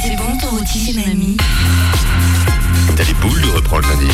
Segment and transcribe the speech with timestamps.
[0.00, 1.36] était bon ton rôti chez mamie
[2.96, 4.10] T'as les boules de reprendre lundi.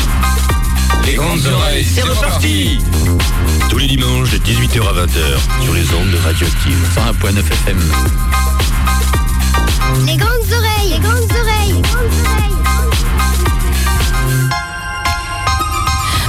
[1.04, 2.78] Les grandes oreilles, c'est reparti
[3.68, 6.78] Tous les dimanches de 18h à 20h sur les ondes de Radioactive.
[7.22, 7.78] 101.9 FM.
[10.06, 12.56] Les grandes oreilles, les grandes oreilles, les grandes oreilles.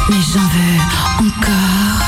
[0.10, 2.07] Mais j'en veux encore.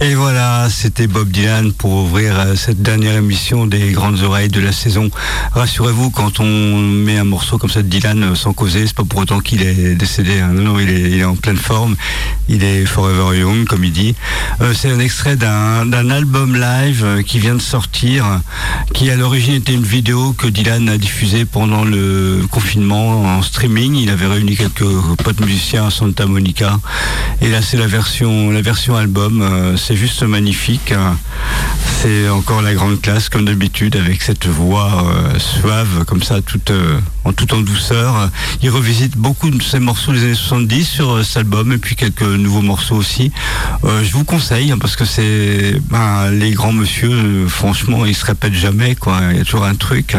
[0.00, 4.60] Et voilà, c'était Bob Dylan pour ouvrir euh, cette dernière émission des grandes oreilles de
[4.60, 5.10] la saison.
[5.54, 9.02] Rassurez-vous, quand on met un morceau comme ça de Dylan euh, sans causer, c'est pas
[9.02, 10.38] pour autant qu'il est décédé.
[10.38, 10.52] hein.
[10.52, 11.96] Non, non, il est, en pleine forme.
[12.48, 14.14] Il est forever young, comme il dit.
[14.60, 18.40] Euh, c'est un extrait d'un album live qui vient de sortir,
[18.94, 23.96] qui à l'origine était une vidéo que Dylan a diffusée pendant le confinement en streaming.
[23.96, 24.86] Il avait réuni quelques
[25.24, 26.78] potes musiciens à Santa Monica.
[27.42, 29.76] Et là, c'est la version, la version album.
[29.88, 30.92] C'est juste magnifique.
[30.92, 31.16] hein.
[32.02, 36.70] C'est encore la grande classe, comme d'habitude, avec cette voix euh, suave, comme ça, toute,
[36.70, 38.28] euh, en tout en douceur.
[38.62, 41.96] Il revisite beaucoup de ses morceaux des années 70 sur euh, cet album, et puis
[41.96, 43.32] quelques nouveaux morceaux aussi.
[43.82, 48.52] Je vous conseille, hein, parce que c'est ben, les grands monsieur, franchement, ils se répètent
[48.52, 49.20] jamais, quoi.
[49.30, 50.18] Il y a toujours un truc.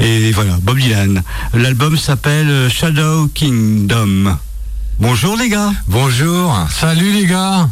[0.00, 1.22] Et voilà, Bob Dylan.
[1.52, 4.38] L'album s'appelle Shadow Kingdom.
[4.98, 5.72] Bonjour les gars.
[5.86, 6.66] Bonjour.
[6.70, 7.68] Salut les gars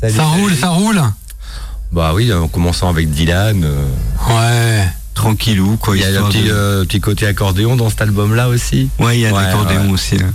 [0.00, 1.02] Ça roule, ça roule
[1.92, 3.64] Bah oui, en commençant avec Dylan.
[3.64, 3.84] euh,
[4.28, 4.88] Ouais.
[5.14, 5.96] Tranquillou, quoi.
[5.96, 8.90] Il y a un histoire petit, de- euh, petit côté accordéon dans cet album-là aussi.
[8.98, 9.92] Ouais, il y a Ouais, des accordéons ouais.
[9.92, 10.18] aussi.
[10.18, 10.26] Là.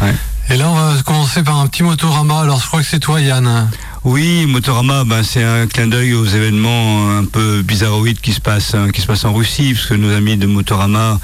[0.00, 0.14] Ouais.
[0.50, 2.40] Et là, on va commencer par un petit motorama.
[2.40, 3.68] Alors, je crois que c'est toi, Yann.
[4.04, 8.74] Oui, Motorama, ben, c'est un clin d'œil aux événements un peu bizarroïdes qui se passent,
[8.74, 11.20] hein, qui se passent en Russie, parce que nos amis de Motorama,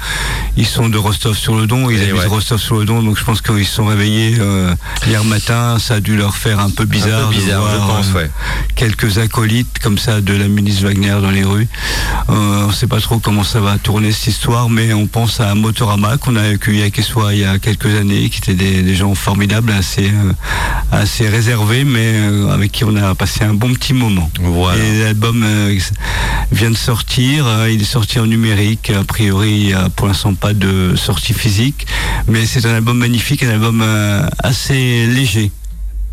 [0.55, 2.27] ils sont de Rostov-sur-le-Don, ils Eh habitent ouais.
[2.27, 4.73] Rostov-sur-le-Don, donc je pense qu'ils se sont réveillés euh,
[5.05, 7.77] hier matin, ça a dû leur faire un peu bizarre, Un peu bizarre, de je
[7.79, 8.31] pense, euh, ouais.
[8.77, 11.67] quelques acolytes comme ça de la ministre Wagner dans les rues.
[12.29, 15.41] Euh, on ne sait pas trop comment ça va tourner cette histoire, mais on pense
[15.41, 18.83] à Motorama qu'on a accueilli à Quessois il y a quelques années, qui étaient des,
[18.83, 20.31] des gens formidables, assez, euh,
[20.93, 24.29] assez réservés, mais euh, avec qui on a passé un bon petit moment.
[24.39, 24.77] Voilà.
[25.03, 25.75] L'album euh,
[26.51, 30.05] vient de sortir, euh, il est sorti en numérique, a priori il n'y a pour
[30.05, 31.87] l'instant pas de sortie physique,
[32.27, 35.51] mais c'est un album magnifique, un album euh, assez léger.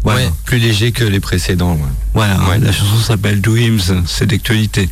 [0.03, 0.20] Voilà.
[0.20, 1.75] Ouais, plus léger que les précédents.
[1.75, 1.81] ouais.
[2.14, 2.59] Voilà, Ouais.
[2.59, 4.88] la chanson s'appelle Dreams, c'est d'actualité.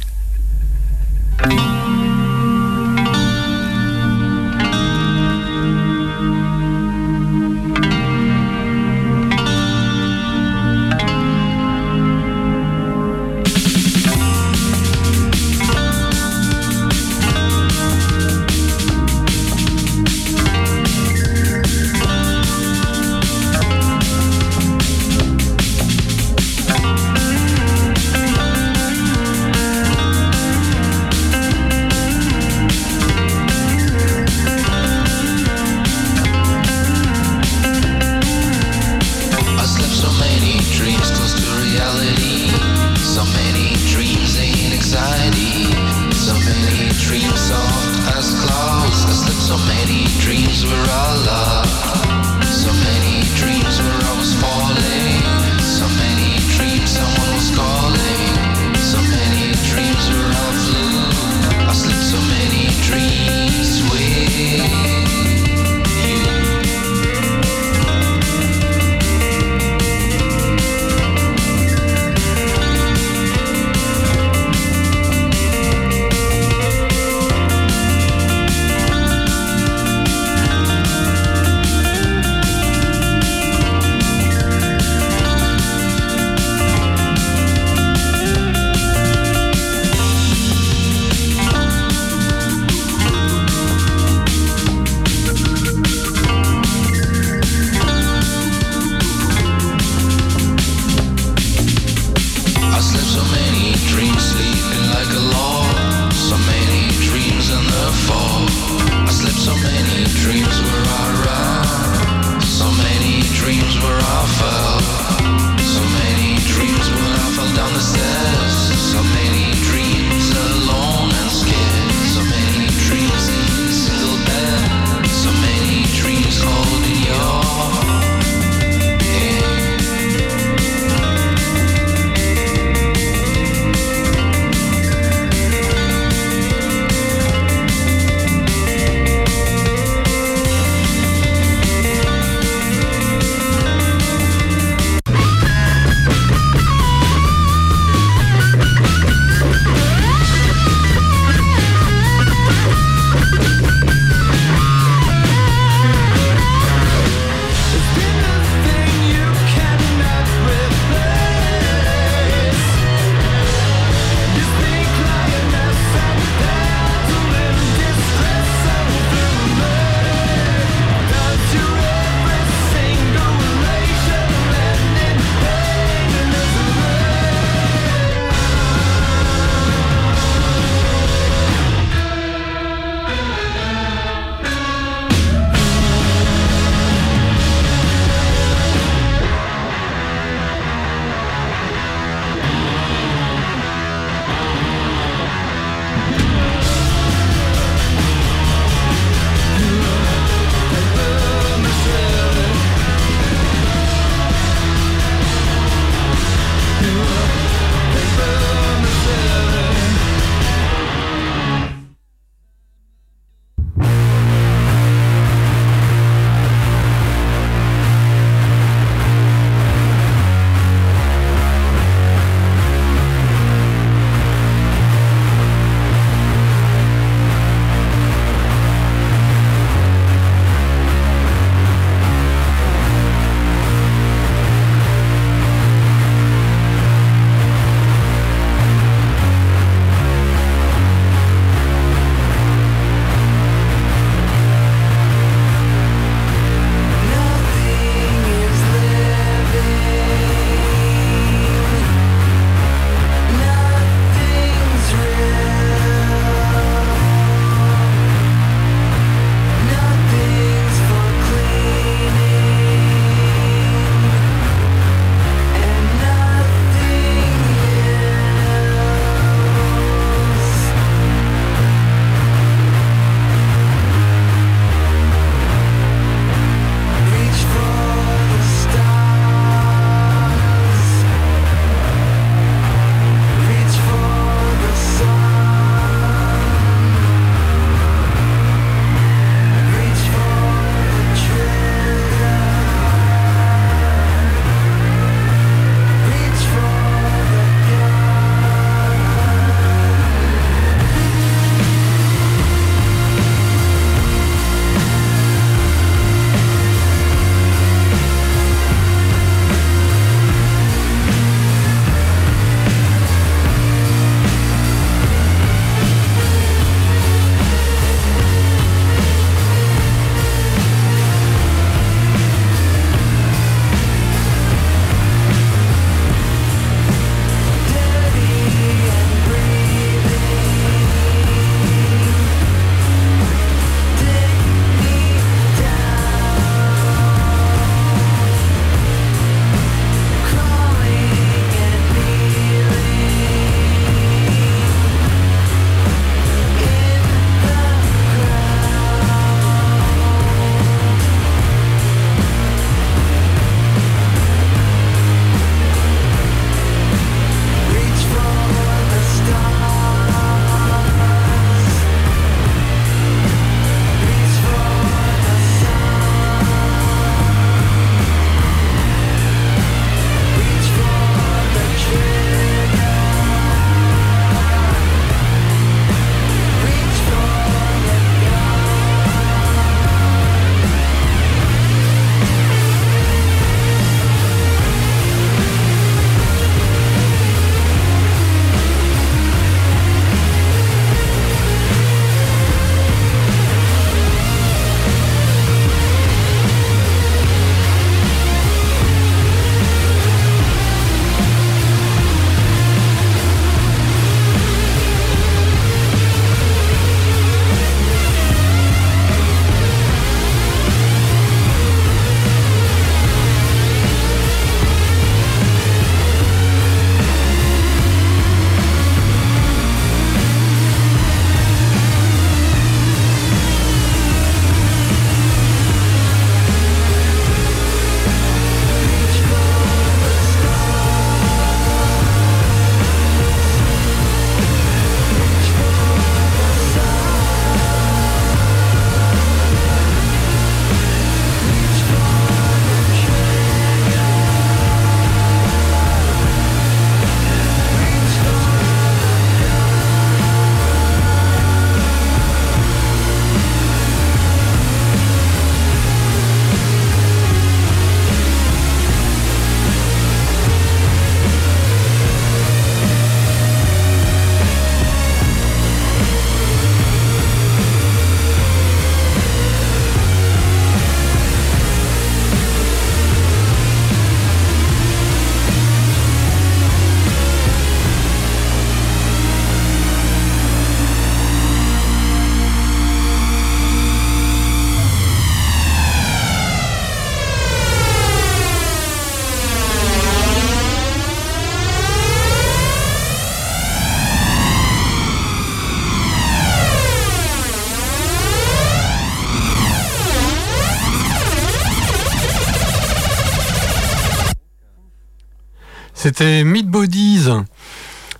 [506.04, 507.30] C'était Meat Bodies.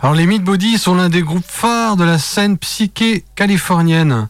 [0.00, 4.26] Alors les Meat Bodies sont l'un des groupes phares de la scène psyché californienne.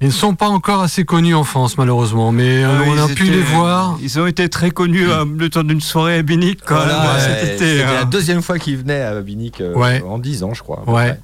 [0.00, 3.08] Ils ne sont pas encore assez connus en France, malheureusement, mais euh, Ah, on a
[3.08, 3.98] pu étaient- les voir.
[4.00, 6.60] Ils ont été très connus euh, le temps d'une soirée à Binic.
[6.64, 7.92] Quand Voilà, même, ouais, cet été, C'était hein.
[7.94, 10.00] la deuxième fois qu'il venait à Binic euh, Ouais.
[10.08, 10.84] en 10 ans, je crois.
[10.86, 11.18] Ouais.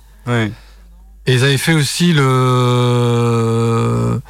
[1.26, 4.20] Et ils avaient fait aussi le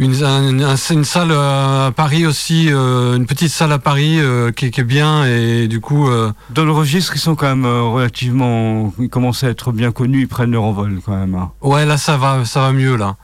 [0.00, 4.50] une, un- un- une salle à Paris aussi, euh, une petite salle à Paris euh,
[4.50, 6.08] qui, qui est bien et du coup.
[6.08, 8.92] euh, Dans le registre, ils sont quand même euh, relativement.
[8.98, 11.34] Ils commencent à être bien connus, ils prennent leur envol quand même.
[11.34, 11.52] hein.
[11.60, 13.16] ouais, là ça va, ça va mieux là.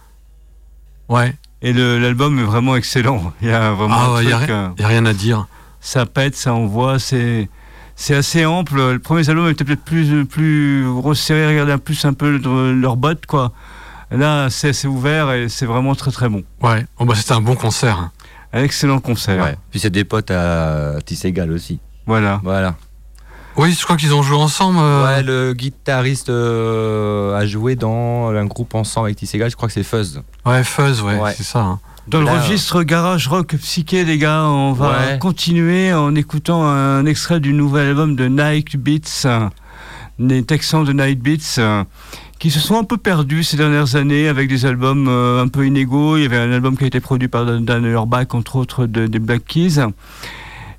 [1.09, 1.35] Ouais.
[1.63, 3.33] Et l'album est vraiment excellent.
[3.43, 5.47] Il y a vraiment Ah a, euh, rien à dire.
[5.81, 7.49] ça pète, ça envoie, c'est
[7.99, 8.77] c'est assez ample.
[8.77, 12.97] Le premier album était peut-être plus plus resserré, regardez un plus un peu de- leurs
[12.97, 13.53] bottes quoi.
[14.11, 16.45] Là, c'est c'est ouvert et c'est vraiment très très bon.
[16.63, 16.87] Ouais.
[16.99, 17.99] Oh, bah, c'était un bon concert.
[17.99, 18.13] hein.
[18.53, 19.43] Un excellent concert.
[19.43, 19.57] Ouais.
[19.71, 21.81] Puis c'est des potes à Tisségal aussi.
[22.07, 22.41] Voilà.
[22.45, 22.77] Voilà.
[23.57, 24.79] Oui, je crois qu'ils ont joué ensemble.
[24.81, 29.67] euh, Ouais, le guitariste euh, a joué dans un groupe ensemble avec Tisségal, je crois
[29.69, 30.23] que c'est Fuzz.
[30.45, 31.35] ouais, Fuzz, ouais, Ouais.
[31.37, 31.61] c'est ça.
[31.61, 31.81] hein.
[32.07, 35.19] Dans le registre garage rock psyché, les gars, on va Ouais.
[35.19, 39.49] continuer en écoutant un extrait du nouvel album de Night Beats, euh,
[40.21, 41.83] des Texans de Night Beats, euh,
[42.39, 45.67] qui se sont un peu perdus ces dernières années avec des albums euh, un peu
[45.67, 46.17] inégaux.
[46.17, 49.07] Il y avait un album qui a été produit par Dan Auerbach, entre autres de-
[49.07, 49.79] des Black Keys.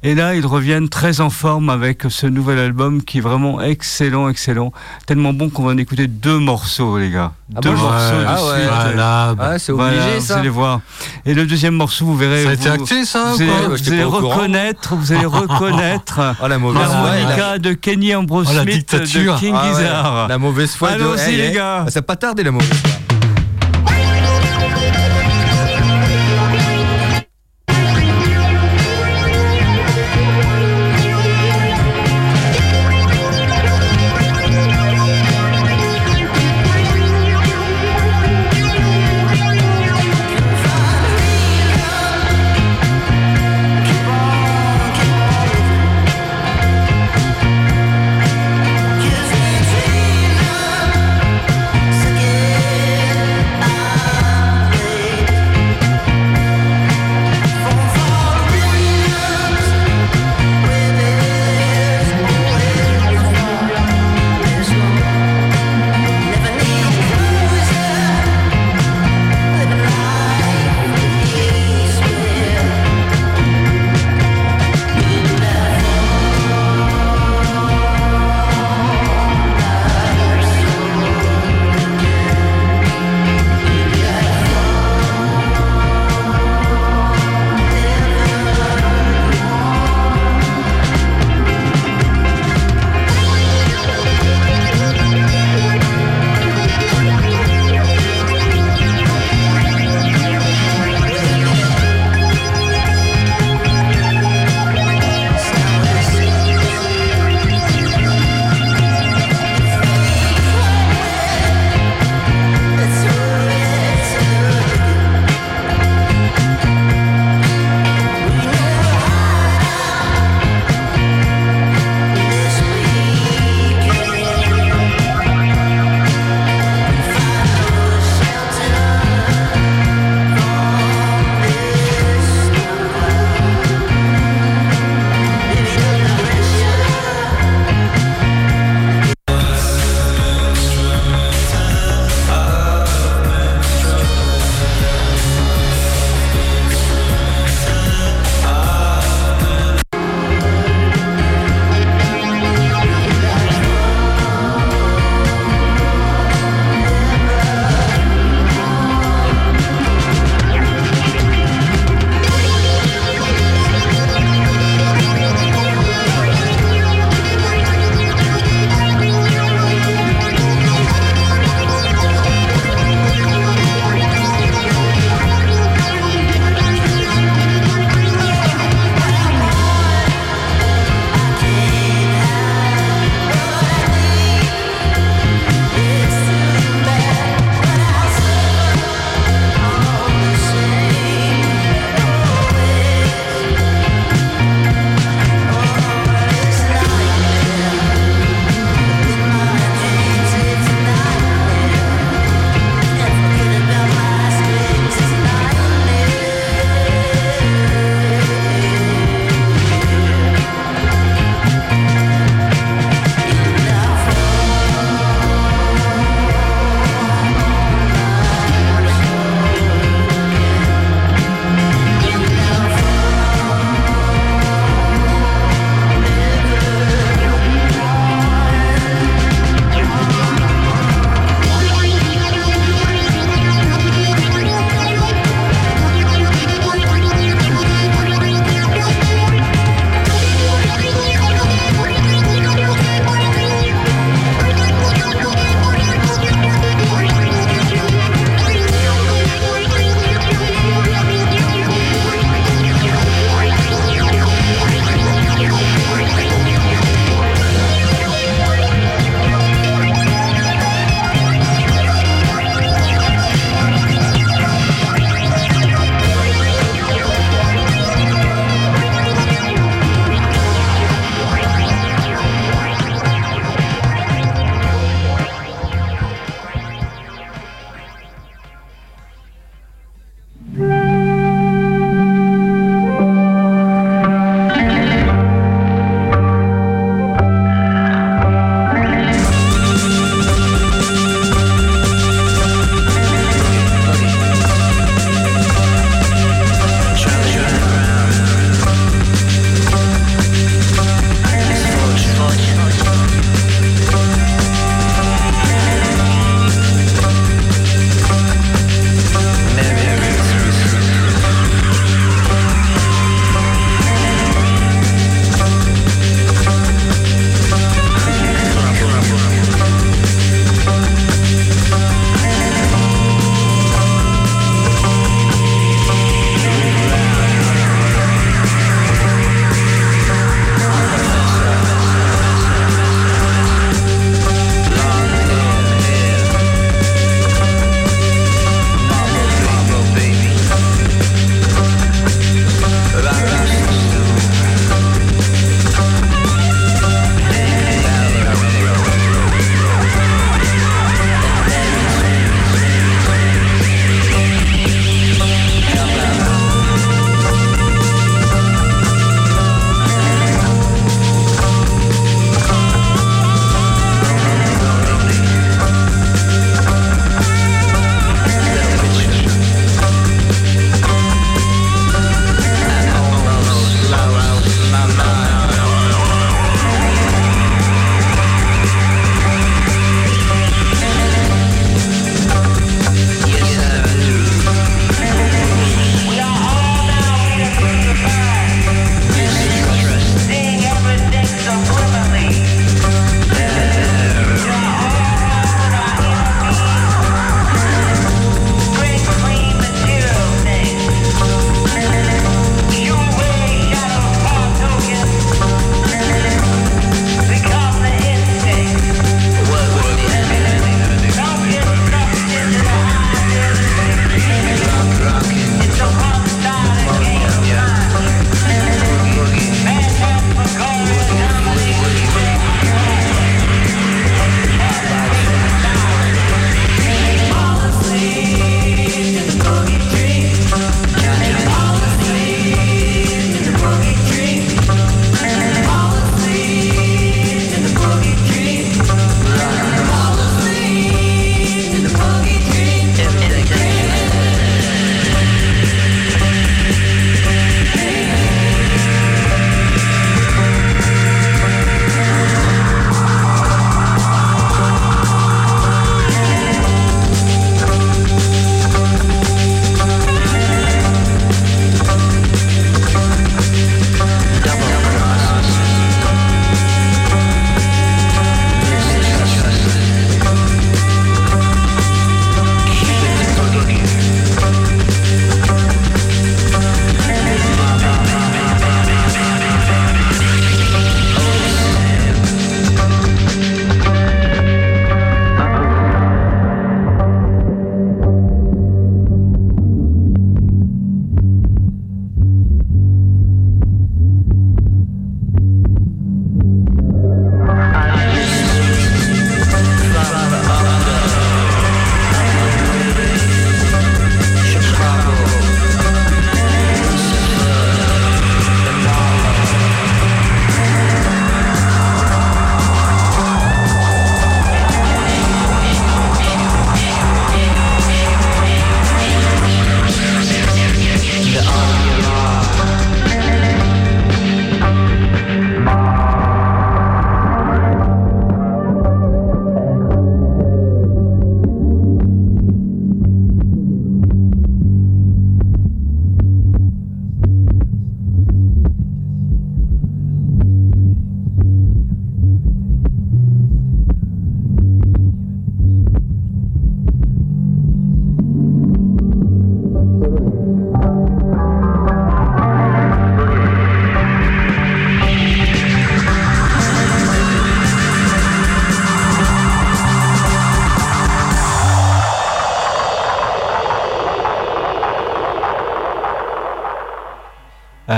[0.04, 4.30] Et là, ils reviennent très en forme avec ce nouvel album qui est vraiment excellent,
[4.30, 4.72] excellent.
[5.08, 7.32] Tellement bon qu'on va en écouter deux morceaux, les gars.
[7.56, 8.22] Ah deux bon morceaux Ouais.
[8.22, 8.60] de Ah ouais.
[8.60, 8.70] suite.
[8.84, 9.34] Voilà.
[9.36, 10.82] bah, Ah, c'est obligé Voilà, ça Vous allez voir.
[11.26, 12.44] Et le deuxième morceau, vous verrez.
[12.44, 15.26] ça a été vous- acté, ça vous ou allez, quoi Ouais, vous reconnaître, vous allez
[15.26, 16.94] reconnaître Oh la mauvaise foi.
[17.12, 19.34] l'harmonica de Kenny Ambrose Oh, la Smith dictature.
[19.36, 20.28] de King Ah ouais, Gizzard.
[20.28, 20.96] La mauvaise foi de.
[20.96, 21.86] Allons-y, les gars.
[21.90, 23.17] Ça n'a pas tardé la mauvaise foi.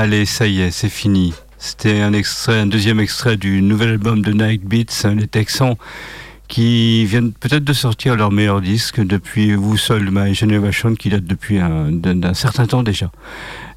[0.01, 1.33] Allez, ça y est, c'est fini.
[1.57, 5.75] C'était un extrait, un deuxième extrait du nouvel album de Night Beats, hein, les Texans,
[6.47, 11.25] qui viennent peut-être de sortir leur meilleur disque depuis Vous Seul My Generation, qui date
[11.25, 13.11] depuis un, d'un certain temps déjà.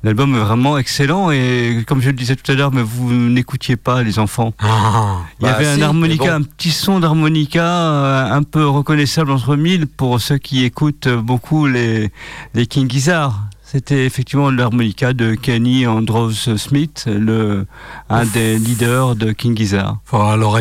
[0.04, 3.74] L'album est vraiment excellent et comme je le disais tout à l'heure, mais vous n'écoutiez
[3.76, 4.54] pas les enfants.
[4.60, 5.22] Ah.
[5.40, 6.36] Il y Bah, avait un si, harmonica, mais bon.
[6.36, 11.66] un petit son d'harmonica euh, un peu reconnaissable entre mille pour ceux qui écoutent beaucoup
[11.66, 12.12] les,
[12.54, 13.42] les King Gizzard.
[13.72, 17.66] C'était effectivement l'harmonica de Kenny Andrews Smith, le,
[18.10, 19.96] un des leaders de King Gizzard.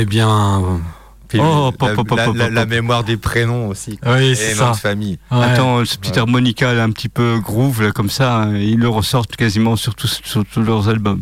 [0.06, 0.62] Bien.
[1.44, 4.00] Oh, la, pop, pop, la- pop, la- mémoire des prénoms aussi.
[4.06, 4.72] Oui, c'est ça.
[4.72, 5.18] de famille.
[5.32, 5.44] Ouais.
[5.44, 8.90] Attends, ce petit harmonica là, un petit peu groove là, comme ça, hein, ils le
[8.90, 10.22] ressortent quasiment sur tous
[10.58, 11.22] leurs albums.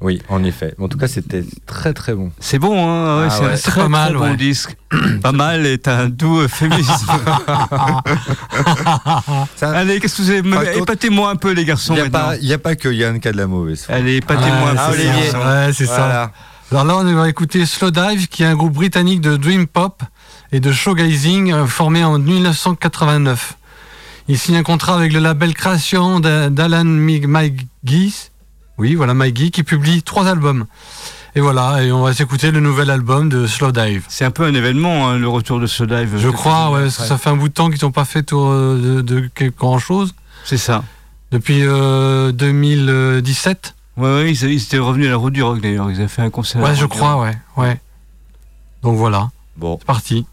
[0.00, 0.74] Oui, en effet.
[0.80, 2.30] En tout cas, c'était très très bon.
[2.38, 3.48] C'est bon, hein ouais, Ah c'est ouais.
[3.48, 4.36] très, C'est pas mal, très bon ouais.
[4.36, 4.76] disque.
[5.22, 7.06] pas mal est un doux euphémisme.
[9.56, 12.02] Ça, Allez, qu'est-ce que vous avez Épatez-moi un peu les garçons Il
[12.42, 13.94] n'y a, a pas que Yann qui a de la mauvaise foi.
[13.96, 15.30] Allez, épatez-moi Ouais, un peu c'est les Olivier.
[15.34, 16.32] Ouais, c'est ça.
[16.70, 20.02] Alors là, on va écouter Slow Dive, qui est un groupe britannique de dream pop
[20.52, 23.54] et de showgazing euh, formé en 1989.
[24.28, 28.12] Il signe un contrat avec le label création d'A- d'Alan Mig- Magee,
[28.78, 30.66] oui, voilà Magee, qui publie trois albums.
[31.34, 34.04] Et voilà, et on va s'écouter le nouvel album de Slow Dive.
[34.08, 36.14] C'est un peu un événement, hein, le retour de ce live.
[36.16, 38.22] Je crois, ouais, parce que ça fait un bout de temps qu'ils n'ont pas fait
[38.22, 40.14] tour, euh, de, de grand chose
[40.44, 40.82] C'est ça.
[41.30, 43.74] depuis euh, 2017.
[43.98, 45.90] Ouais, ouais, ils, ils étaient revenus à la route du rock d'ailleurs.
[45.90, 46.62] Ils avaient fait un concert.
[46.62, 47.24] Ouais, je crois, Rock.
[47.56, 47.80] ouais, ouais.
[48.82, 50.26] Donc voilà, Bon, c'est parti.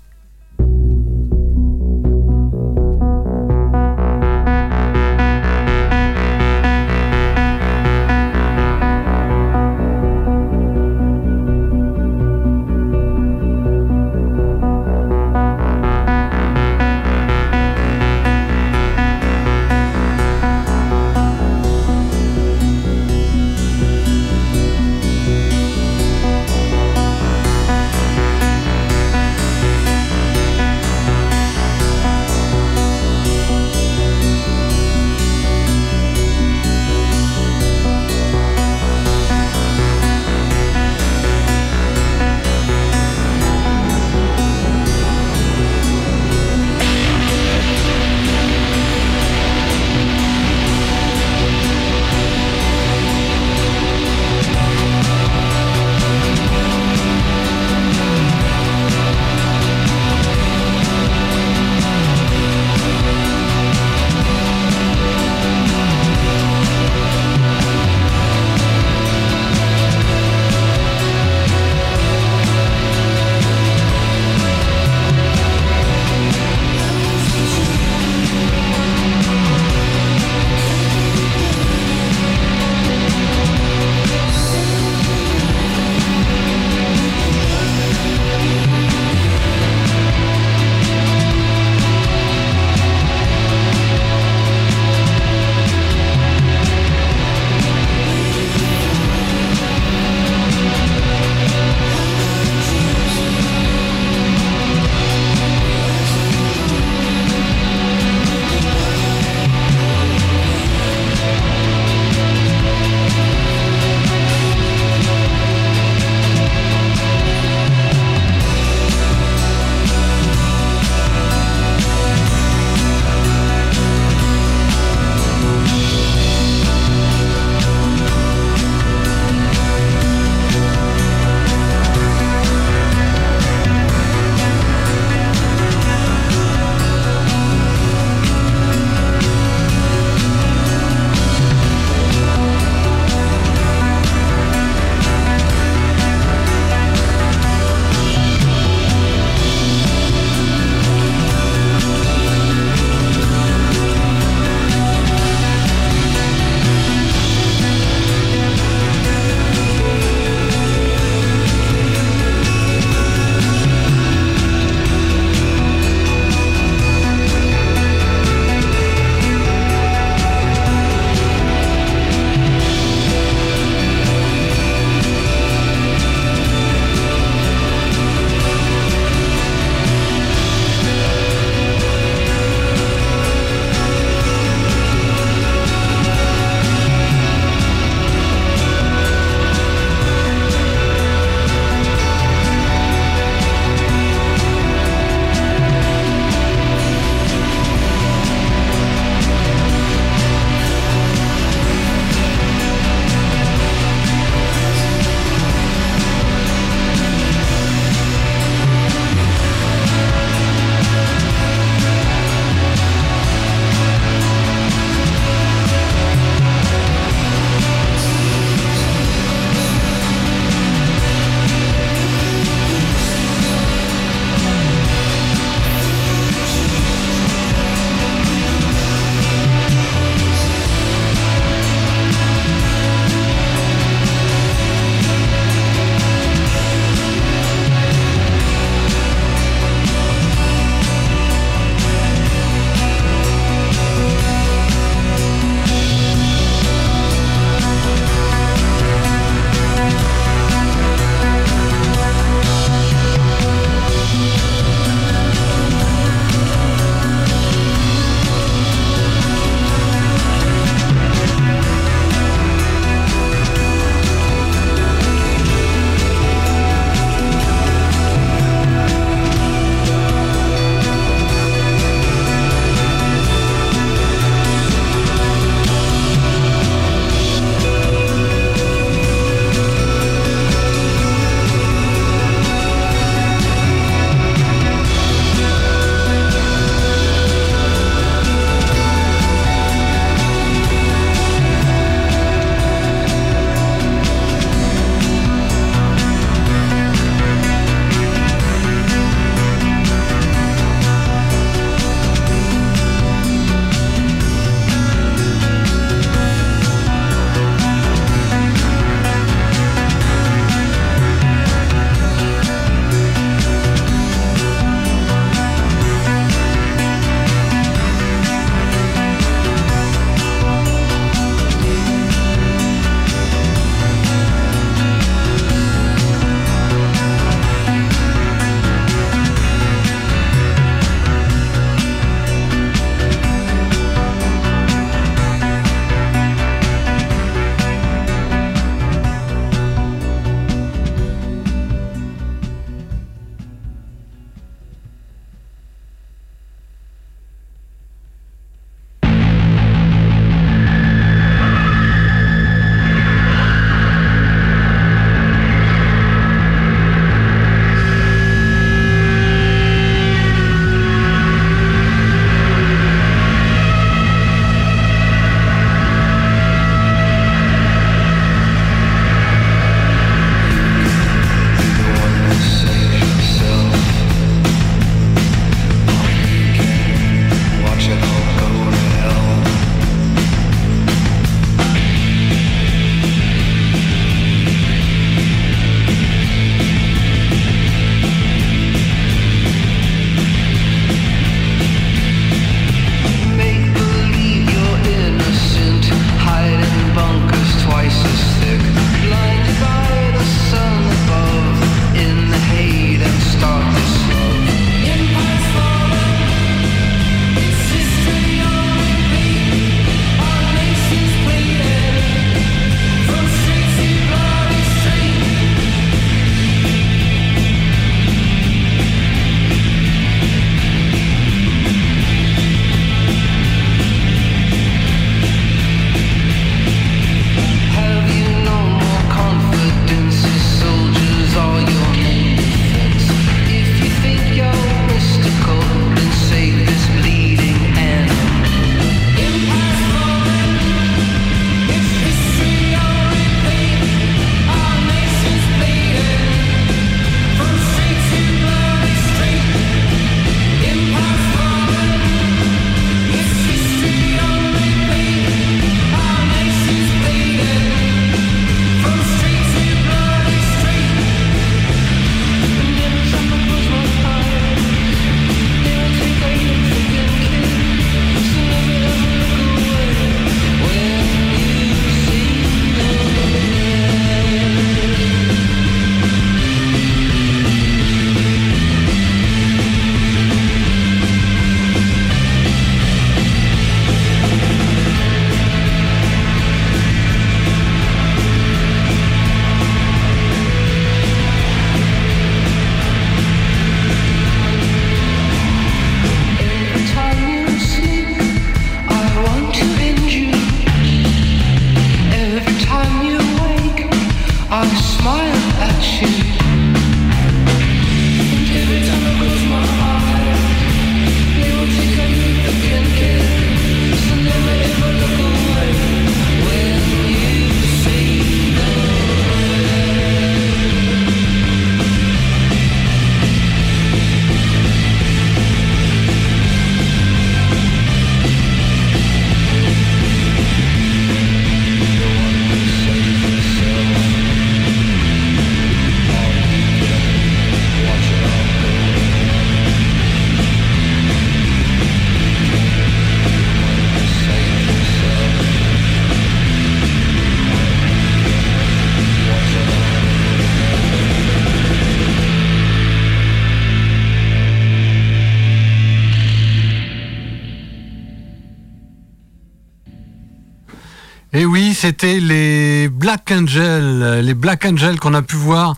[561.85, 565.75] C'était les Black Angels, les Black Angels qu'on a pu voir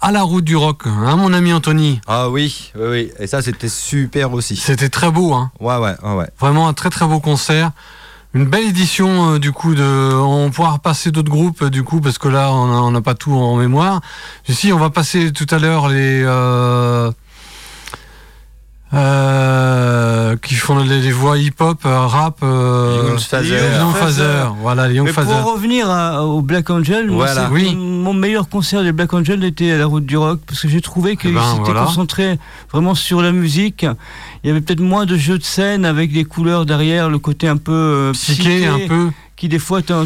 [0.00, 2.00] à la route du rock, hein, mon ami Anthony?
[2.06, 3.12] Ah oui, oui, oui.
[3.18, 4.54] Et ça, c'était super aussi.
[4.54, 5.50] C'était très beau, hein.
[5.58, 6.28] Ouais, ouais, ouais.
[6.38, 7.72] Vraiment un très très beau concert.
[8.34, 10.14] Une belle édition euh, du coup de.
[10.14, 13.32] On pourra repasser d'autres groupes euh, du coup parce que là on n'a pas tout
[13.32, 14.00] en mémoire.
[14.46, 17.10] Ici on va passer tout à l'heure les euh,
[18.94, 22.38] euh, qui font les, les voix hip-hop, euh, rap.
[22.42, 23.92] Euh, Young.
[23.94, 24.52] Father.
[24.60, 27.48] Voilà Young Mais pour revenir à- au Black Angel, Voilà.
[27.52, 27.74] Oui.
[27.76, 30.80] mon meilleur concert des Black Angel était à la route du rock parce que j'ai
[30.80, 31.84] trouvé qu'ils Eh ben, s'étaient voilà.
[31.84, 32.38] concentrés
[32.72, 33.86] vraiment sur la musique.
[34.42, 37.48] Il y avait peut-être moins de jeux de scène avec des couleurs derrière, le côté
[37.48, 39.10] un peu euh, Psyché psyché, un peu.
[39.36, 40.04] qui des fois te,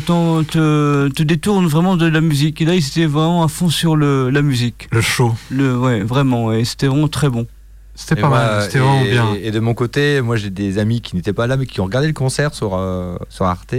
[1.09, 2.61] te détourne vraiment de la musique.
[2.61, 4.89] Et là, ils étaient vraiment à fond sur le, la musique.
[4.91, 5.35] Le show.
[5.51, 6.53] Le, ouais, vraiment.
[6.53, 7.47] Et c'était vraiment très bon.
[7.95, 8.63] C'était pas moi, mal.
[8.63, 9.35] C'était vraiment bien.
[9.35, 11.85] Et de mon côté, moi j'ai des amis qui n'étaient pas là mais qui ont
[11.85, 13.75] regardé le concert sur, euh, sur Arte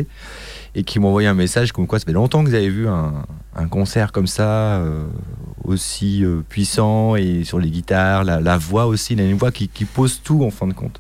[0.76, 2.88] et qui m'ont envoyé un message comme quoi ça fait longtemps que vous avez vu
[2.88, 3.14] un,
[3.56, 5.06] un concert comme ça, euh,
[5.64, 9.52] aussi euh, puissant et sur les guitares, la, la voix aussi, il a une voix
[9.52, 11.00] qui, qui pose tout en fin de compte.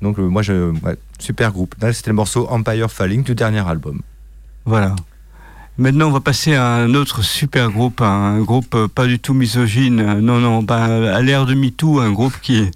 [0.00, 1.74] Donc euh, moi, je, ouais, super groupe.
[1.80, 4.02] Là, c'était le morceau Empire Falling du dernier album.
[4.64, 4.94] Voilà.
[5.78, 9.32] Maintenant, on va passer à un autre super groupe, un groupe euh, pas du tout
[9.32, 12.70] misogyne, euh, non, non, bah, à l'ère de MeToo, un groupe qui,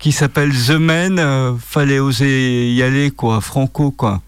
[0.00, 4.20] qui s'appelle The Men, euh, fallait oser y aller, quoi, franco, quoi.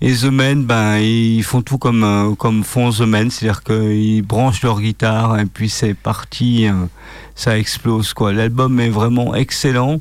[0.00, 4.62] Et The Men, ben, ils font tout comme, comme font The Men, c'est-à-dire qu'ils branchent
[4.62, 6.66] leur guitare et puis c'est parti,
[7.34, 8.32] ça explose, quoi.
[8.32, 10.00] L'album est vraiment excellent.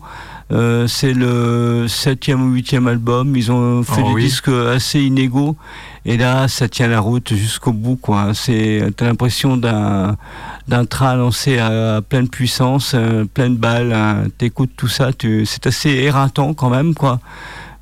[0.51, 3.35] Euh, c'est le septième ou huitième album.
[3.35, 4.23] Ils ont fait Oh des oui.
[4.25, 5.55] disques assez inégaux.
[6.05, 8.33] Et là, ça tient la route jusqu'au bout, quoi.
[8.33, 10.17] C'est, t'as l'impression d'un,
[10.67, 13.93] d'un train lancé à, à pleine puissance, euh, pleine balle.
[13.93, 14.25] hein.
[14.37, 17.19] T'écoutes tout ça, tu, c'est assez éreintant quand même, quoi.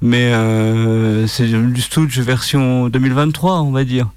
[0.04, 4.10] Mais euh, c'est du Stooge version 2023, on va dire.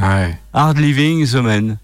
[0.00, 0.38] Ouais.
[0.52, 1.76] Hard Living The Man.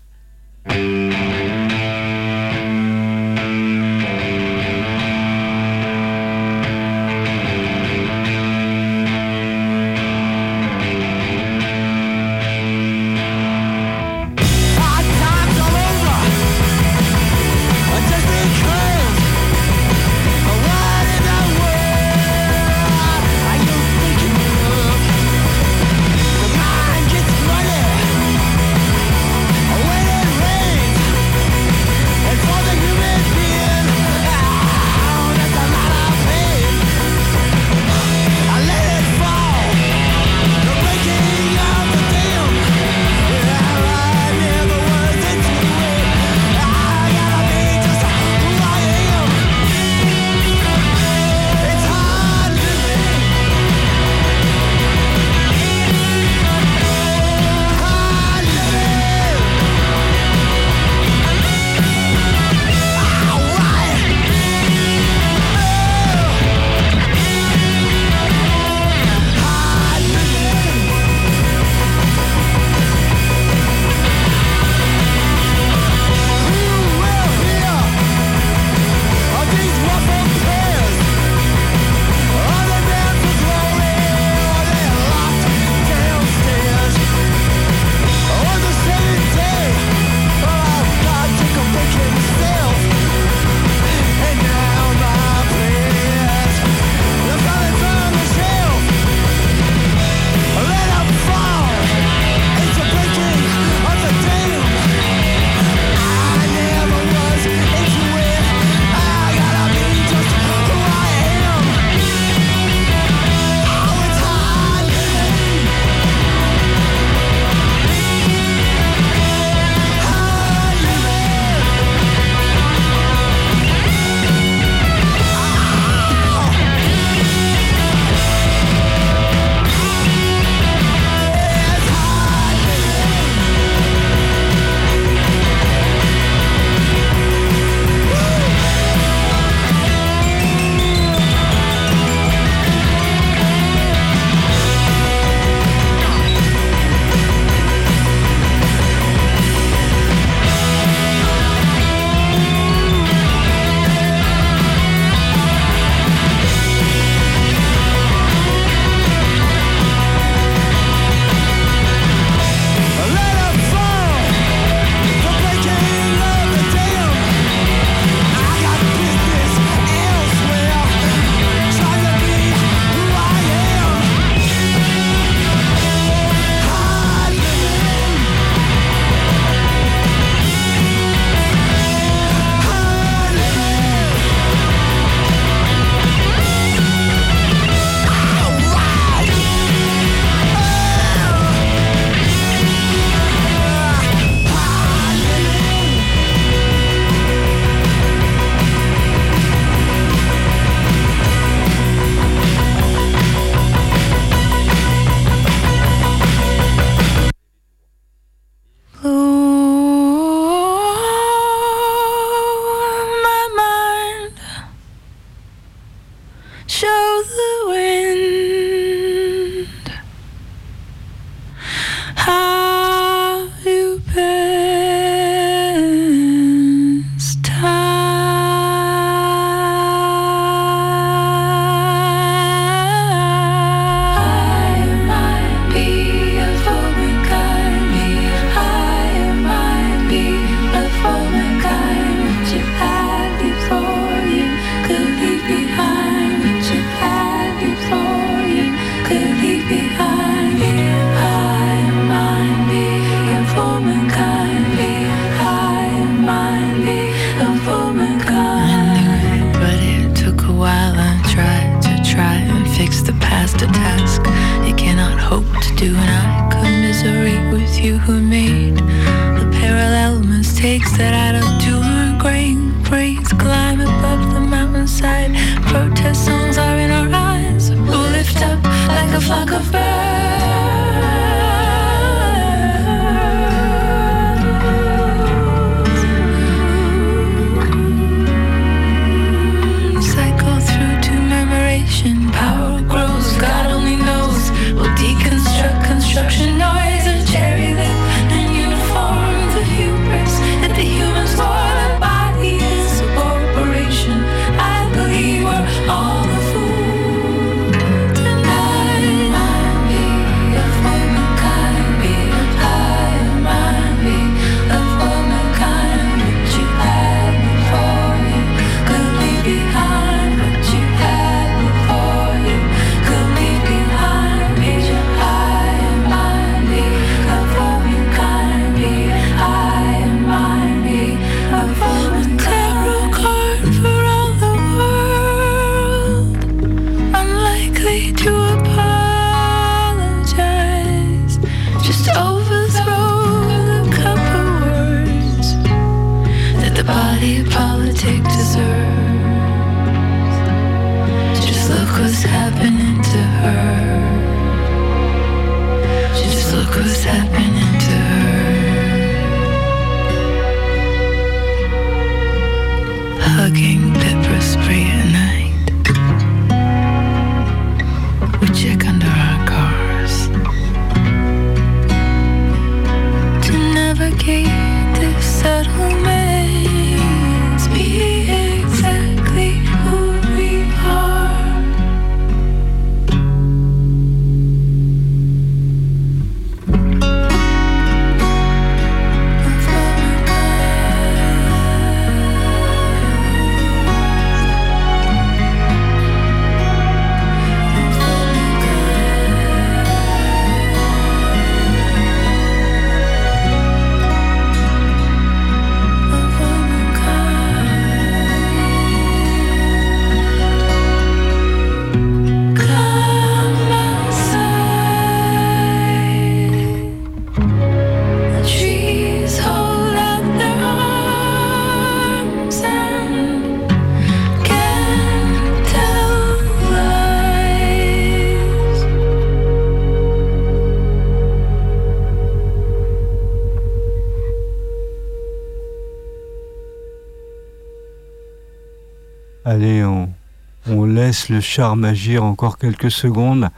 [441.11, 443.49] Laisse le charme agir encore quelques secondes.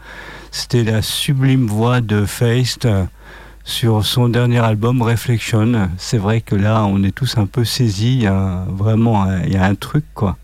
[0.53, 3.05] C'était la sublime voix de Feist euh,
[3.63, 5.91] sur son dernier album Reflection.
[5.99, 8.15] C'est vrai que là, on est tous un peu saisis.
[8.15, 10.39] Il y a vraiment il y a un truc, quoi.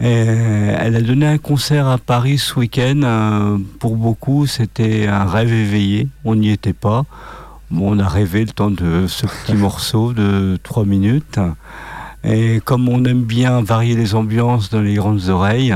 [0.00, 0.06] Et
[0.78, 3.00] elle a donné un concert à Paris ce week-end.
[3.02, 6.06] euh, Pour beaucoup, c'était un rêve éveillé.
[6.24, 7.04] On n'y était pas.
[7.72, 11.40] Bon, on a rêvé le temps de ce petit morceau de trois minutes.
[12.22, 15.74] Et comme on aime bien varier les ambiances dans les grandes oreilles,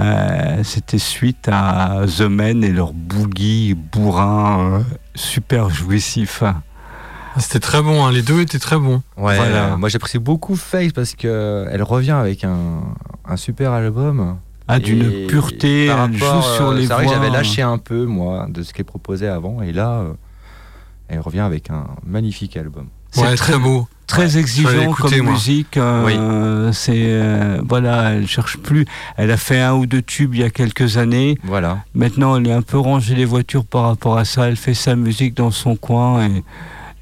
[0.00, 4.80] euh, c'était suite à The Men et leur boogie bourrin euh,
[5.14, 6.42] super jouissif.
[7.36, 9.02] C'était très bon, hein, les deux étaient très bons.
[9.16, 9.72] Ouais, Voilà.
[9.72, 12.80] euh, moi j'apprécie beaucoup Face parce que elle revient avec un,
[13.28, 14.36] un super album.
[14.66, 17.18] Ah, d'une Et pureté, par elle joue rapport, sur euh, les C'est vrai que voix.
[17.18, 19.62] j'avais lâché un peu, moi, de ce qu'elle proposait avant.
[19.62, 20.12] Et là, euh,
[21.08, 22.86] elle revient avec un magnifique album.
[23.12, 23.88] C'est Ouais, très- très beau.
[24.06, 25.32] Très exigeant comme moi.
[25.34, 25.76] musique.
[25.76, 28.84] euh, C'est euh, voilà, elle cherche plus.
[29.16, 31.38] Elle a fait un ou deux tubes il y a quelques années.
[31.44, 31.78] Voilà.
[31.94, 34.48] Maintenant, elle est un peu rangée les voitures par rapport à ça.
[34.48, 36.42] Elle fait sa musique dans son coin et,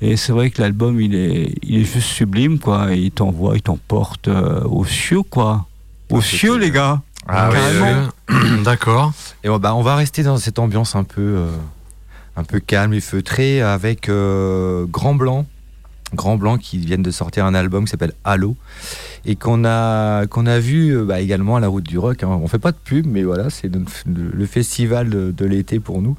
[0.02, 2.88] et c'est vrai que l'album il est, il est juste sublime quoi.
[2.94, 5.64] Il t'envoie, il t'emporte euh, au cieux quoi.
[6.10, 7.00] Au Ah, cieux les gars.
[7.26, 8.36] Ah, ouais.
[8.64, 9.12] D'accord.
[9.44, 11.46] Et on, bah, on va rester dans cette ambiance un peu, euh,
[12.36, 15.46] un peu calme et feutrée avec euh, Grand Blanc.
[16.14, 18.56] Grand Blanc qui viennent de sortir un album qui s'appelle Halo
[19.26, 22.22] et qu'on a, qu'on a vu euh, bah, également à la route du rock.
[22.22, 22.38] hein.
[22.42, 23.82] On fait pas de pub, mais voilà, c'est le,
[24.32, 26.16] le festival de, de l'été pour nous.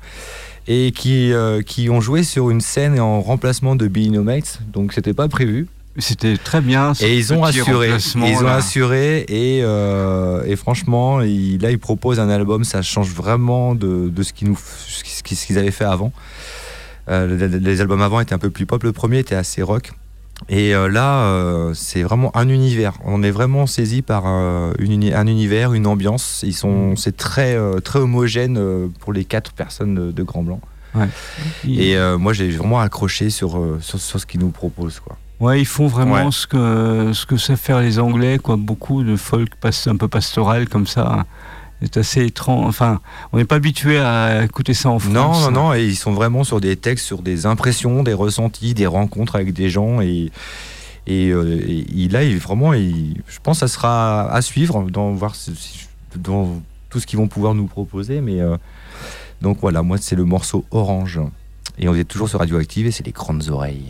[0.68, 4.60] Et qui, euh, qui ont joué sur une scène en remplacement de Be No Mates,
[4.72, 5.68] donc c'était pas prévu.
[5.98, 6.94] C'était très bien.
[6.94, 7.88] ce Et ils ont assuré.
[8.30, 12.64] Ils ont assuré et, euh, et franchement, il- là, ils proposent un album.
[12.64, 16.14] Ça change vraiment de, de ce qu'ils nous, ce qu'ils- ce qu'ils avaient fait avant.
[17.10, 18.84] Euh, les, albums avant étaient un peu plus pop.
[18.84, 19.92] Le premier était assez rock.
[20.48, 22.94] Et euh, là, euh, c'est vraiment un univers.
[23.04, 26.42] On est vraiment saisi par un univers, une ambiance.
[26.44, 30.62] Ils sont, c'est très, très homogène pour les quatre personnes de, de Grand Blanc.
[31.68, 35.00] Et euh, moi, j'ai vraiment accroché sur, sur, sur ce qu'ils nous proposent.
[35.00, 35.18] Quoi.
[35.40, 36.32] Ouais, ils font vraiment Ouais.
[36.32, 38.58] ce que ce que savent faire les Anglais, quoi.
[38.58, 39.50] Beaucoup de folk
[39.86, 41.26] un peu pastoral comme ça.
[41.82, 42.66] C'est assez étrange.
[42.68, 43.00] Enfin,
[43.32, 45.14] on n'est pas habitué à écouter ça en France.
[45.14, 45.52] Non, non, hein.
[45.52, 49.36] non, et ils sont vraiment sur des textes, sur des impressions, des ressentis, des rencontres
[49.36, 50.02] avec des gens.
[50.02, 50.30] Et,
[51.08, 55.12] et, euh, et là, il, vraiment, il- je pense que ça sera à suivre dans,
[55.12, 55.36] voir
[56.18, 58.20] dans tout ce qu'ils vont pouvoir nous proposer.
[58.20, 58.58] Mais, euh,
[59.42, 61.22] donc voilà, moi, c'est le morceau Orange.
[61.78, 63.88] Et on est toujours sur Radioactive et c'est les grandes oreilles.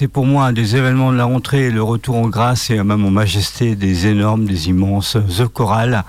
[0.00, 3.04] C'est pour moi un des événements de la rentrée, le retour en grâce et même
[3.04, 6.04] en majesté des énormes, des immenses The Choral.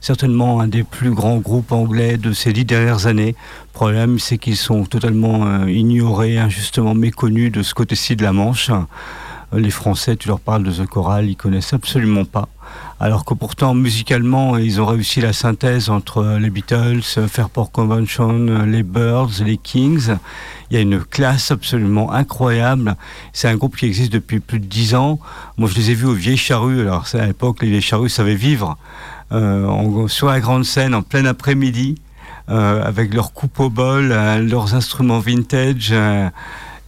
[0.00, 3.34] Certainement un des plus grands groupes anglais de ces dix dernières années.
[3.34, 8.32] Le problème, c'est qu'ils sont totalement euh, ignorés, injustement méconnus de ce côté-ci de la
[8.32, 8.70] Manche.
[8.70, 12.48] Euh, les Français, tu leur parles de The Choral, ils connaissent absolument pas.
[13.00, 17.72] Alors que pourtant, musicalement, ils ont réussi la synthèse entre euh, les Beatles, euh, Fairport
[17.72, 20.16] Convention, euh, les Birds, les Kings.
[20.72, 22.96] Il y a une classe absolument incroyable.
[23.34, 25.20] C'est un groupe qui existe depuis plus de dix ans.
[25.58, 26.80] Moi, je les ai vus aux Vieilles Charrues.
[26.80, 28.78] Alors, c'est à l'époque, les Vieilles Charrues savaient vivre.
[29.32, 31.96] Euh, sur la grande scène, en plein après-midi,
[32.48, 35.90] euh, avec leurs coupes au bol, euh, leurs instruments vintage.
[35.92, 36.30] euh,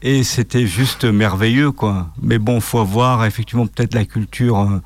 [0.01, 2.09] et c'était juste merveilleux, quoi.
[2.23, 4.81] Mais bon, faut avoir effectivement peut-être la culture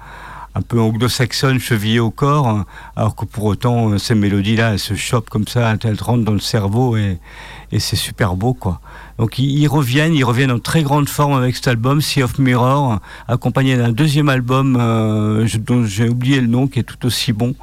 [0.59, 4.79] un peu anglo-saxonne chevillée au corps, hein, alors que pour autant, euh, ces mélodies-là, elles
[4.81, 7.19] se chopent comme ça, elles rentrent dans le cerveau et,
[7.79, 8.81] c'est super beau, quoi.
[9.19, 12.99] Donc ils, reviennent, ils reviennent en très grande forme avec cet album, Sea of Mirror,
[13.29, 17.55] accompagné d'un deuxième album euh, dont j'ai oublié le nom, qui est tout aussi bon.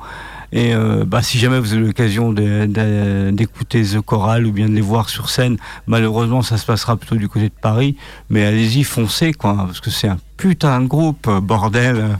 [0.52, 4.82] Et euh, bah, si jamais vous avez l'occasion d'écouter The Choral ou bien de les
[4.82, 7.98] voir sur scène, malheureusement ça se passera plutôt du côté de Paris,
[8.30, 12.20] mais allez-y, foncez, quoi, parce que c'est un putain de groupe, bordel.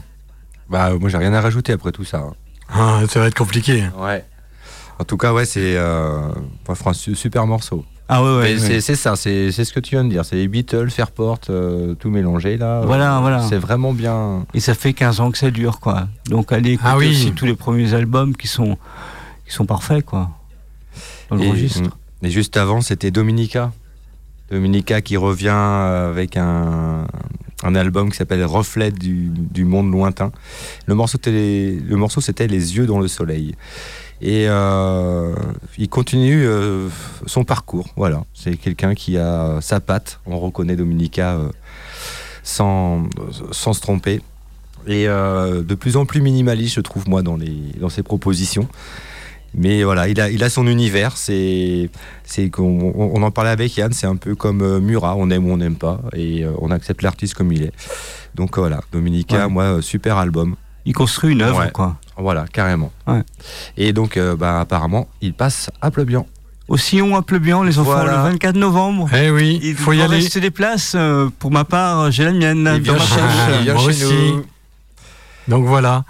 [0.68, 2.18] Bah, moi, j'ai rien à rajouter après tout ça.
[2.18, 2.32] hein.
[2.68, 3.84] Ah, ça va être compliqué.
[3.98, 4.24] Ouais.
[4.98, 6.30] En tout cas, ouais, c'est euh,
[6.92, 7.84] su- super morceau.
[8.08, 8.54] Ah ouais, ouais.
[8.54, 8.80] Mais ouais.
[8.80, 10.24] c'est- ça, c'est c'est ce que tu viens de dire.
[10.24, 12.80] C'est les Beatles, Fairport, euh, tout mélangé là.
[12.84, 13.42] Voilà, Euh, voilà.
[13.48, 14.46] C'est vraiment bien.
[14.54, 16.08] Et ça fait 15 ans que ça dure, quoi.
[16.30, 17.10] Donc allez écouter Ah oui.
[17.10, 18.78] aussi tous les premiers albums qui sont,
[19.46, 20.30] qui sont parfaits, quoi.
[21.30, 21.90] Dans le Et, registre.
[22.22, 23.72] et juste avant, c'était Dominica.
[24.50, 27.06] Dominica qui revient euh, avec un,
[27.62, 30.30] un album qui s'appelle Reflet du, monde lointain.
[30.86, 33.54] Le morceau, c'était les- yeux dans le soleil.
[34.22, 35.34] Et euh,
[35.76, 36.88] il continue euh,
[37.26, 37.88] son parcours.
[37.96, 40.20] Voilà, c'est quelqu'un qui a sa patte.
[40.26, 41.48] On reconnaît Dominica euh,
[42.42, 43.08] sans,
[43.52, 44.20] se tromper.
[44.86, 47.38] Et de plus en plus minimaliste, je trouve, moi, dans
[47.88, 48.68] ses propositions.
[49.58, 51.16] Mais voilà, il a, il a son univers.
[51.16, 51.88] C'est,
[52.24, 53.92] c'est qu'on on- on en parlait avec Yann.
[53.92, 55.14] C'est un peu comme euh, Murat.
[55.16, 57.72] On aime ou on n'aime pas, et euh, on accepte l'artiste comme il est.
[58.34, 59.52] Donc voilà, Dominica, Ouais.
[59.52, 60.56] moi, euh, super album.
[60.84, 61.70] Il construit une œuvre, Ouais.
[61.72, 61.96] quoi.
[62.18, 62.92] Voilà, carrément.
[63.06, 63.22] Ouais.
[63.76, 66.26] Et donc, euh, bah, apparemment, il passe à Pleubian.
[66.68, 68.16] Au Sillon à Pleubian, les enfants, Voilà.
[68.24, 69.08] le 24 novembre.
[69.14, 70.16] Eh oui, Il faut y faut aller.
[70.16, 70.92] rester des places.
[70.96, 72.64] euh, pour ma part, j'ai la mienne.
[72.64, 74.04] Dans vient ma chez Moi aussi.
[74.32, 74.44] nous.
[75.48, 76.04] Donc voilà.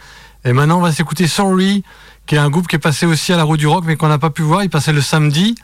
[0.44, 1.82] Et maintenant, on va s'écouter Sorry,
[2.26, 4.08] qui est un groupe qui est passé aussi à la roue du rock, mais qu'on
[4.08, 4.62] n'a pas pu voir.
[4.62, 5.54] Il passait le samedi.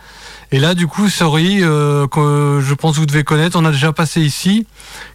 [0.51, 3.71] Et là, du coup, Sorry, euh, que je pense que vous devez connaître, on a
[3.71, 4.67] déjà passé ici,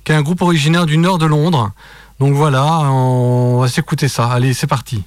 [0.04, 1.72] qui est un groupe originaire du nord de Londres.
[2.20, 4.28] Donc voilà, on va s'écouter ça.
[4.28, 5.04] Allez, c'est parti.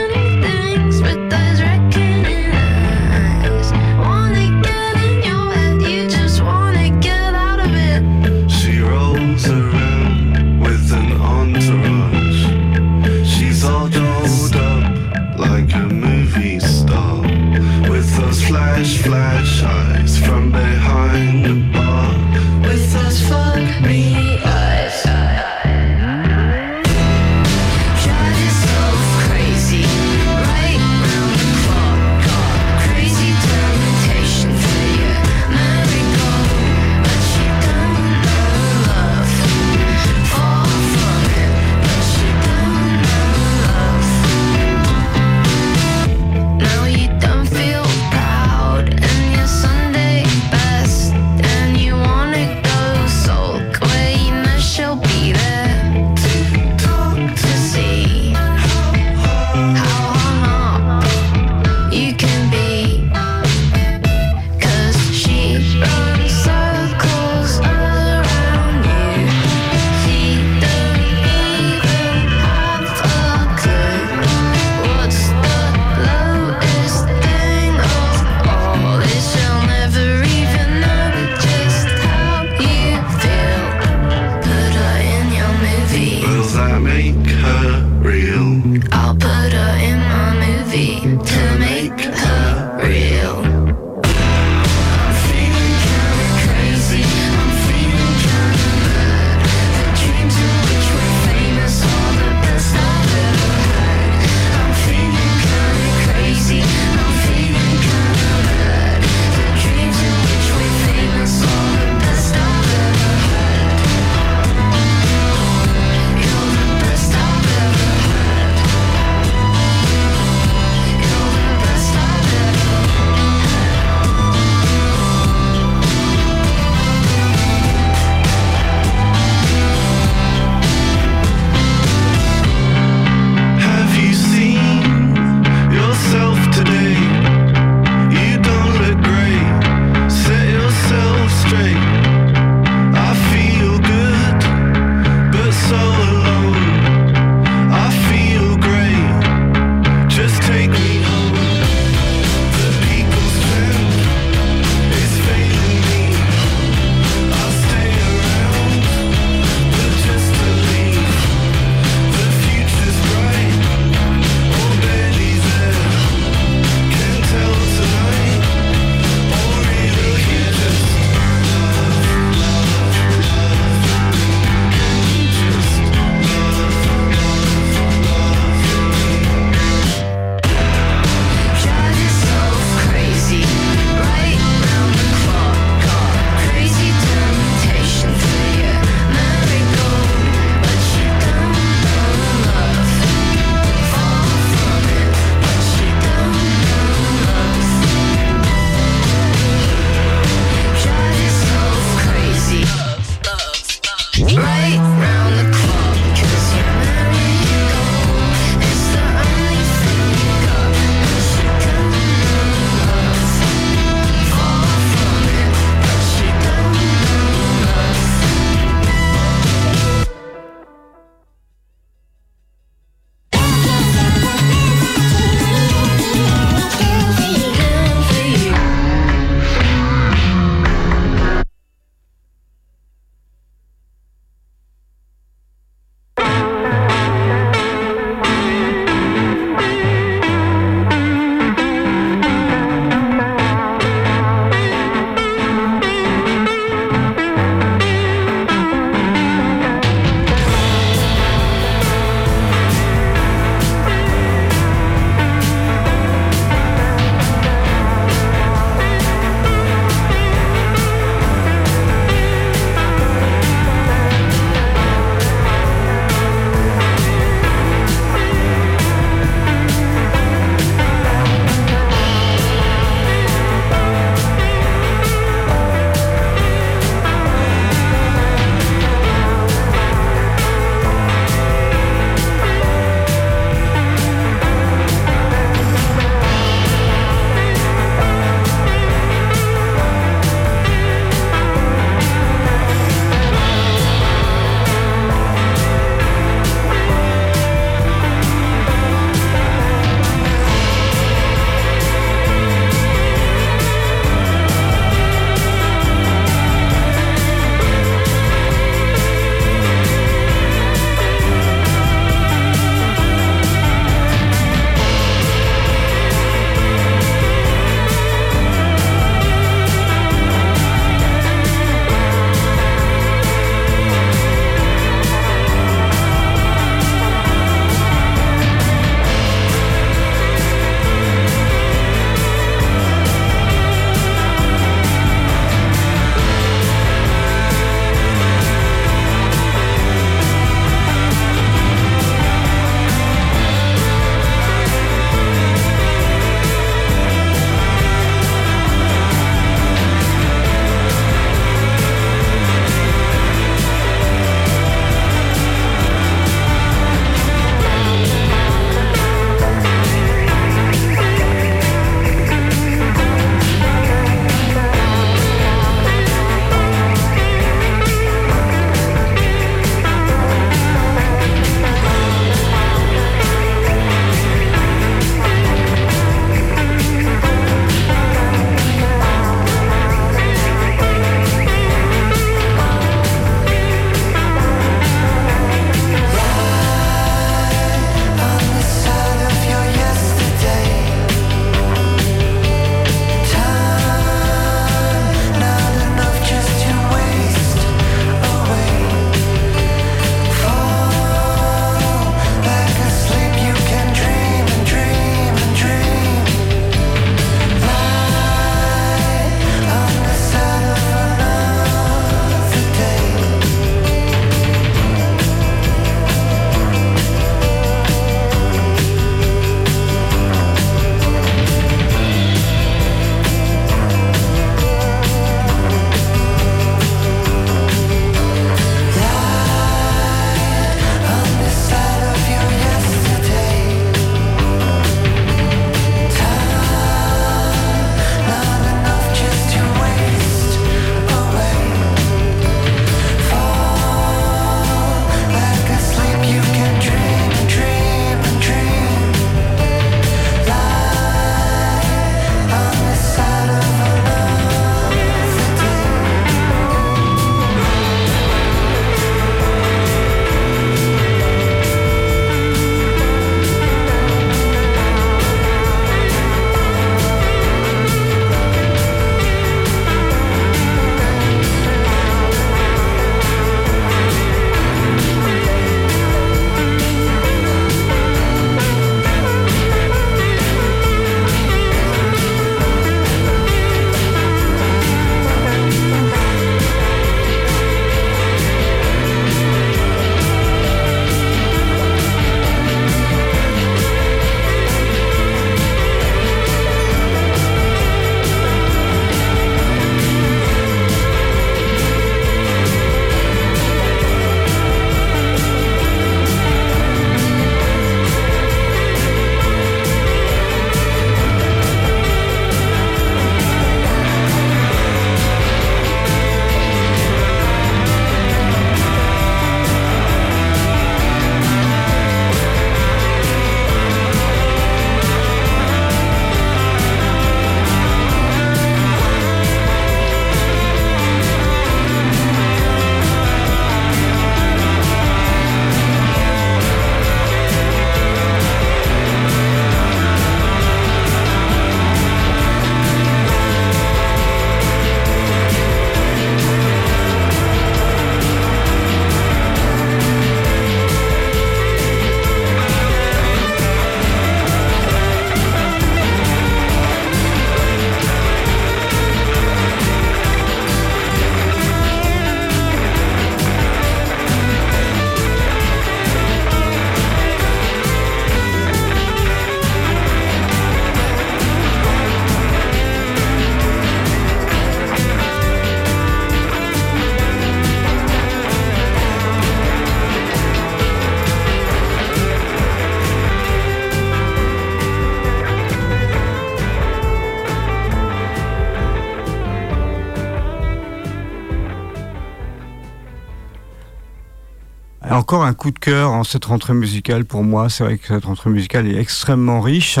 [595.30, 597.68] Encore un coup de cœur en cette rentrée musicale pour moi.
[597.70, 600.00] C'est vrai que cette rentrée musicale est extrêmement riche.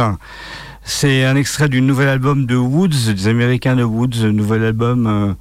[0.82, 5.06] C'est un extrait du nouvel album de Woods, des Américains de Woods, un nouvel album
[5.06, 5.32] euh,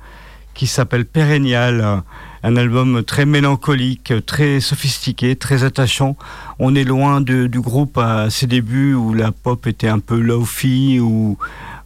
[0.53, 2.03] qui s'appelle Perennial.
[2.43, 6.15] Un album très mélancolique, très sophistiqué, très attachant.
[6.59, 10.99] On est loin du groupe à ses débuts où la pop était un peu low-fi,
[10.99, 11.39] où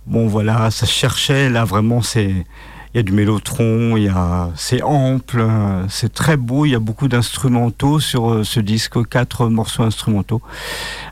[0.07, 1.49] bon voilà, ça cherchait.
[1.49, 2.45] Là vraiment, c'est
[2.93, 5.45] il y a du mélotron, il y a c'est ample,
[5.89, 6.65] c'est très beau.
[6.65, 10.41] Il y a beaucoup d'instrumentaux sur euh, ce disque, quatre morceaux instrumentaux.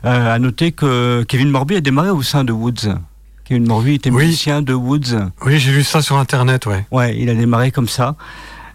[0.04, 2.94] Euh, à noter que Kevin Morby a démarré au sein de Woods.
[3.44, 4.26] Kevin Morby était Oui.
[4.26, 5.18] musicien de Woods.
[5.44, 6.86] Oui, j'ai vu ça sur internet, ouais.
[6.92, 8.14] Ouais, il a démarré comme ça.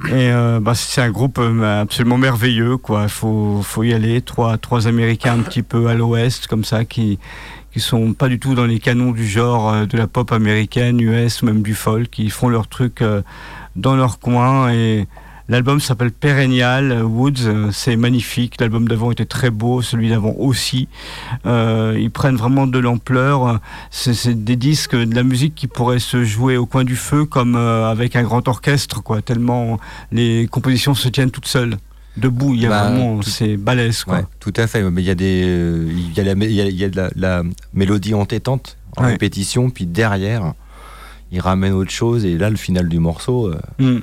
[0.10, 3.04] Et euh, bah, c'est un groupe euh, absolument merveilleux, quoi.
[3.04, 4.22] Il faut, faut y aller.
[4.22, 7.18] Trois, trois Américains un petit peu à l'ouest, comme ça, qui
[7.78, 11.00] qui sont pas du tout dans les canons du genre euh, de la pop américaine,
[11.00, 13.22] US, ou même du folk, qui font leur truc euh,
[13.76, 14.74] dans leur coin.
[14.74, 15.06] Et
[15.48, 17.70] l'album s'appelle Perennial Woods.
[17.72, 18.60] C'est magnifique.
[18.60, 20.88] L'album d'avant était très beau, celui d'avant aussi.
[21.46, 23.60] Euh, ils prennent vraiment de l'ampleur.
[23.92, 27.56] C'est des disques, de la musique qui pourrait se jouer au coin du feu comme
[27.56, 29.22] avec un grand orchestre, quoi.
[29.22, 29.80] Tellement
[30.12, 31.78] les compositions se tiennent toutes seules.
[32.18, 34.18] Debout, il y a Bah, vraiment, c'est balèze, quoi.
[34.20, 34.82] Ouais, tout à fait.
[34.90, 36.84] Mais il y a des, euh, il y a la, il y a, il y
[36.84, 39.12] a de la, la mélodie entêtante en Ouais.
[39.12, 40.54] répétition, puis derrière,
[41.32, 42.26] il ramène autre chose.
[42.26, 43.48] Et là, le final du morceau.
[43.48, 44.02] euh, Mm.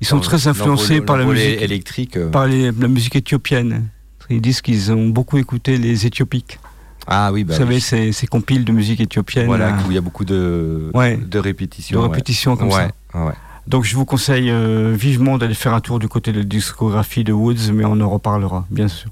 [0.00, 2.16] Ils sont très influencés par la musique, électrique.
[2.16, 2.28] euh.
[2.30, 3.86] par les- la musique éthiopienne.
[4.30, 6.58] Ils disent qu'ils ont beaucoup écouté les Éthiopiques.
[7.06, 8.12] Ah oui, bah Vous savez, oui.
[8.12, 9.46] ces, compiles de musique éthiopienne.
[9.46, 11.16] Voilà, euh, où il y a beaucoup de, Ouais.
[11.16, 12.00] de de répétitions.
[12.00, 12.08] ouais.
[12.08, 12.88] répétitions comme ça.
[13.14, 13.32] ouais.
[13.66, 17.24] Donc je vous conseille euh, vivement d'aller faire un tour du côté de la discographie
[17.24, 19.10] de Woods, mais on en reparlera, bien sûr.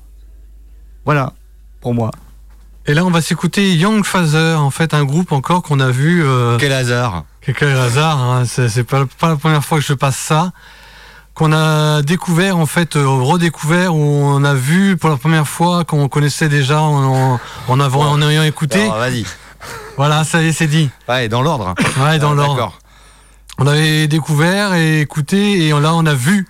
[1.05, 1.33] Voilà,
[1.81, 2.11] pour moi.
[2.87, 6.25] Et là, on va s'écouter Young Father, en fait, un groupe encore qu'on a vu.
[6.25, 10.17] euh, Quel hasard Quel hasard, hein, c'est pas, pas la première fois que je passe
[10.17, 10.53] ça.
[11.35, 15.85] Qu'on a découvert, en fait, euh, redécouvert, où on a vu pour la première fois,
[15.85, 18.89] qu'on connaissait déjà en, en, en avant, en ayant écouté.
[18.89, 19.25] Vas-y.
[19.97, 20.91] Voilà, ça y est, c'est dit.
[21.09, 21.75] Ouais, dans l'ordre.
[22.03, 22.79] Ouais, dans Ah, l'ordre.
[23.63, 26.47] On avait découvert et écouté, et là, on a vu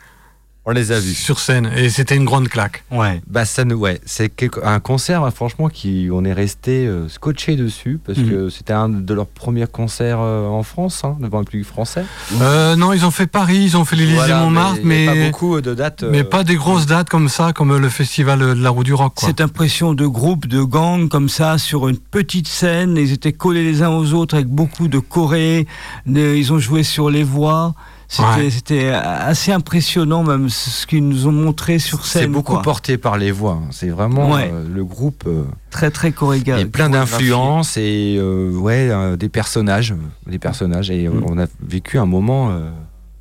[0.67, 1.15] On les a vus.
[1.15, 2.85] sur scène, et c'était une grande claque.
[2.91, 3.23] Ouais.
[3.27, 4.31] Bah ça nous, ouais, c'est
[4.63, 8.29] un concert hein, franchement qui on est resté euh, scotché dessus parce Mhm.
[8.31, 12.05] que c'était un de leurs premiers concerts euh, en France hein, devant le public français.
[12.43, 15.61] Euh, non, ils ont fait Paris, ils ont fait l'Élysée Voilà, Montmartre, mais, pas beaucoup
[15.63, 16.03] de dates.
[16.05, 19.15] mais pas des grosses dates comme ça, comme le festival de la roue du rock.
[19.17, 19.29] Quoi.
[19.29, 23.65] Cette impression de groupe, de gang comme ça, sur une petite scène, ils étaient collés
[23.65, 25.67] les uns aux autres avec beaucoup de chorés,
[26.07, 27.75] ils ont joué sur les voix.
[28.13, 28.93] C'était Ouais.
[28.93, 32.33] assez impressionnant même ce qu'ils nous ont montré sur C'est scène.
[32.33, 32.63] beaucoup quoi.
[32.63, 33.61] porté par les voix.
[33.63, 33.69] hein.
[33.71, 34.51] C'est vraiment Ouais.
[34.53, 35.23] euh, le groupe.
[35.29, 39.95] euh, Très très choréga- et plein d'influences et euh, ouais des personnages,
[40.27, 41.25] des personnages et Mm.
[41.29, 42.51] on a vécu un moment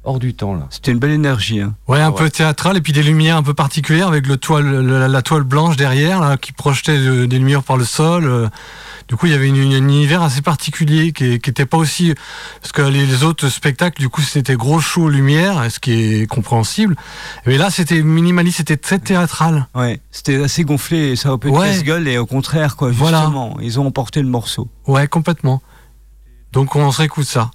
[0.10, 0.68] hors du temps là.
[0.72, 1.61] C'était une belle énergie.
[1.61, 1.76] hein.
[1.88, 2.18] Ouais, un Ouais.
[2.18, 5.44] peu théâtral et puis des lumières un peu particulières avec le toile, le- la toile
[5.44, 8.26] blanche derrière là, qui projetait des lumières par le sol.
[8.26, 8.48] euh.
[9.07, 11.77] Du coup, il y avait une, une- un univers assez particulier qui, qui était pas
[11.77, 12.14] aussi
[12.61, 16.27] parce que les, les autres spectacles, du coup, c'était gros show lumière, ce qui est
[16.27, 16.95] compréhensible.
[17.48, 19.65] Mais là, c'était minimaliste, c'était très théâtral.
[19.73, 21.68] Ouais, c'était assez gonflé, ça pu être Ouais.
[21.72, 23.22] casse-gueule et au contraire quoi, Voilà.
[23.22, 24.69] justement, ils ont emporté le morceau.
[24.88, 25.61] Ouais, complètement.
[26.53, 27.49] Donc, on se réécoute ça.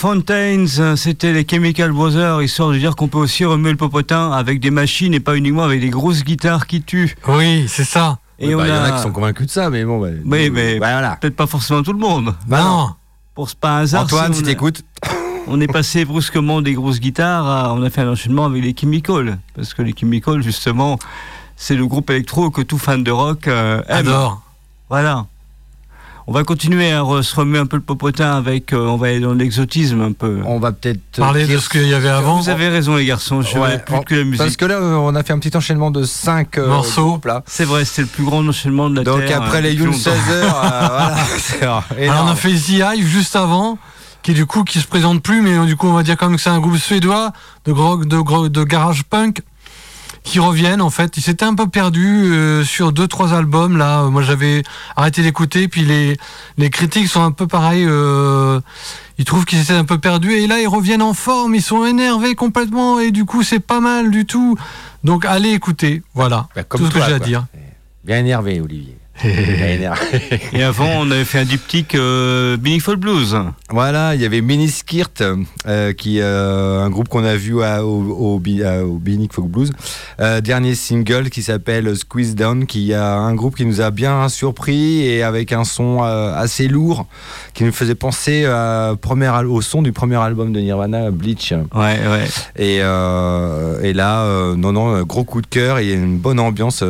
[0.00, 0.66] Fontaines,
[0.96, 4.70] c'était les Chemical Brothers, histoire de dire qu'on peut aussi remuer le popotin avec des
[4.70, 7.14] machines et pas uniquement avec des grosses guitares qui tuent.
[7.28, 8.16] Oui, c'est ça.
[8.38, 8.90] Et Ouais, on bah, Il y en a...
[8.92, 10.00] qui sont convaincus de ça, mais bon.
[10.00, 11.16] bah, Oui, mais bah, voilà.
[11.16, 12.34] peut-être pas forcément tout le monde.
[12.46, 12.88] Bah non.
[13.34, 14.04] Pour ce pas un hasard.
[14.04, 14.82] Antoine, si a- t'écoutes.
[15.46, 18.74] On est passé brusquement des grosses guitares, à- on a fait un enchaînement avec les
[18.74, 19.38] Chemical.
[19.54, 20.98] Parce que les Chemical, justement,
[21.56, 23.98] c'est le groupe électro que tout fan de rock euh, aime.
[24.08, 24.40] Adore.
[24.88, 25.26] Voilà.
[26.26, 28.72] On va continuer à re- se remuer un peu le popotin avec.
[28.72, 30.40] euh, on va aller dans l'exotisme un peu.
[30.44, 31.00] On va peut-être.
[31.16, 32.40] Parler de ce qu'il y avait avant.
[32.40, 34.38] Vous avez raison, les garçons, je Ouais, vais plus on- que la musique.
[34.38, 37.20] Parce que là, euh, on a fait un petit enchaînement de 5 Morceaux.
[37.46, 39.42] C'est vrai, c'était le plus grand enchaînement de la Donc Terre.
[39.42, 39.98] après euh, les Youn longtemps.
[39.98, 41.62] 16 heures, euh, voilà, c'est
[42.08, 43.78] Alors on a fait The Hive juste avant,
[44.22, 46.36] qui du coup qui se présente plus, mais du coup on va dire quand même
[46.36, 47.32] que c'est un groupe suédois
[47.64, 49.40] de, gro- de, gro- de garage punk
[50.22, 51.16] qui reviennent en fait.
[51.16, 54.04] Ils s'étaient un peu perdus euh, sur deux trois albums là.
[54.04, 54.62] Moi j'avais
[54.96, 56.16] arrêté d'écouter, puis les
[56.58, 57.84] les critiques sont un peu pareils.
[57.86, 58.60] euh,
[59.18, 61.54] ils trouvent qu'ils étaient un peu perdus et là ils reviennent en forme.
[61.54, 64.56] Ils sont énervés complètement et du coup c'est pas mal du tout.
[65.04, 67.46] Donc allez écouter, voilà Bah, comme tout ce que j'ai à dire.
[68.04, 68.96] Bien énervé, Olivier.
[70.52, 73.36] Et avant, on avait fait un diptyque euh, Meaningful Blues.
[73.70, 75.22] Voilà, il y avait Miniskirt,
[75.66, 78.40] euh, qui euh, un groupe qu'on a vu à- au, au,
[78.86, 78.98] au
[79.48, 79.70] Blues.
[80.20, 84.28] Euh, dernier single qui s'appelle Squeeze Down, qui a un groupe qui nous a bien
[84.28, 87.06] surpris et avec un son euh, assez lourd,
[87.54, 91.52] qui nous faisait penser à premier al- au son du premier album de Nirvana, Bleach.
[91.74, 92.26] Ouais, ouais.
[92.56, 96.82] Et, euh, et là, euh, non, non, gros coup de cœur et une bonne ambiance.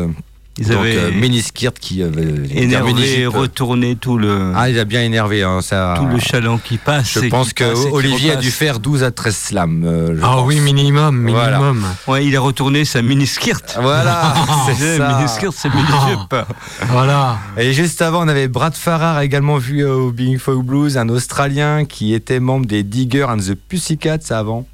[0.59, 2.11] Ils Donc, avaient euh, Miniskirt qui euh,
[2.51, 5.43] énervé, retourné tout le, Ah, il a bien énervé.
[5.43, 5.95] hein, ça...
[5.97, 7.13] tout le chaland qui passe.
[7.15, 9.85] Je pense que passe Olivier a dû faire 12 à 13 slams.
[9.87, 10.47] euh, Ah pense.
[10.49, 11.59] oui minimum, Voilà.
[11.59, 11.87] minimum.
[12.09, 13.79] Ouais, il a retourné sa mini-skirt.
[13.81, 14.35] Voilà,
[14.67, 15.09] c'est ça.
[15.17, 16.35] Mini-skirt, c'est mini-jupe.
[16.89, 17.39] Voilà.
[17.57, 21.09] Et juste avant, on avait Brad Farrar également vu euh, au Big Folk Blues, un
[21.09, 24.67] Australien qui était membre des Diggers and the Pussycats avant.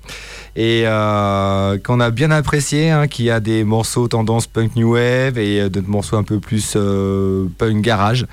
[0.59, 5.37] Et euh, qu'on a bien apprécié, hein, qui a des morceaux tendance punk new wave
[5.37, 8.27] et euh, d'autres morceaux un peu plus euh, punk garage.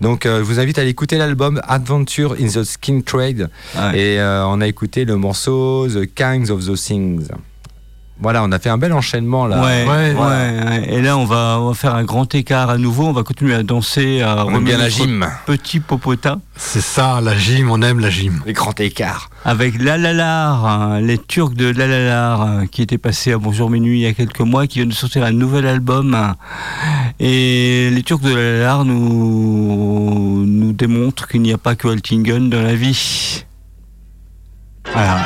[0.00, 3.50] Donc euh, je vous invite à aller écouter l'album Adventure in the Skin Trade.
[3.76, 3.98] Ouais.
[3.98, 7.28] Et euh, on a écouté le morceau The Kinds of the Things.
[8.22, 9.62] Voilà, on a fait un bel enchaînement là.
[9.62, 10.14] Ouais, Ouais.
[10.14, 10.92] ouais, ouais.
[10.94, 13.06] Et là, on va, on va faire un grand écart à nouveau.
[13.06, 17.20] On va continuer à danser, à On aime bien la gym, Petit popotin C'est ça,
[17.22, 18.42] la gym, on aime la gym.
[18.44, 19.30] les grands écarts.
[19.46, 24.02] avec Lalalar, hein, les Turcs de Lalalar, hein, qui étaient passés à Bonjour Minuit il
[24.02, 26.14] y a quelques mois, qui viennent de sortir un nouvel album.
[26.14, 26.36] hein.
[27.20, 32.62] Et les Turcs de Lalalar nous, nous démontrent qu'il n'y a pas que Altingen dans
[32.62, 33.44] la vie.
[34.92, 35.18] Voilà.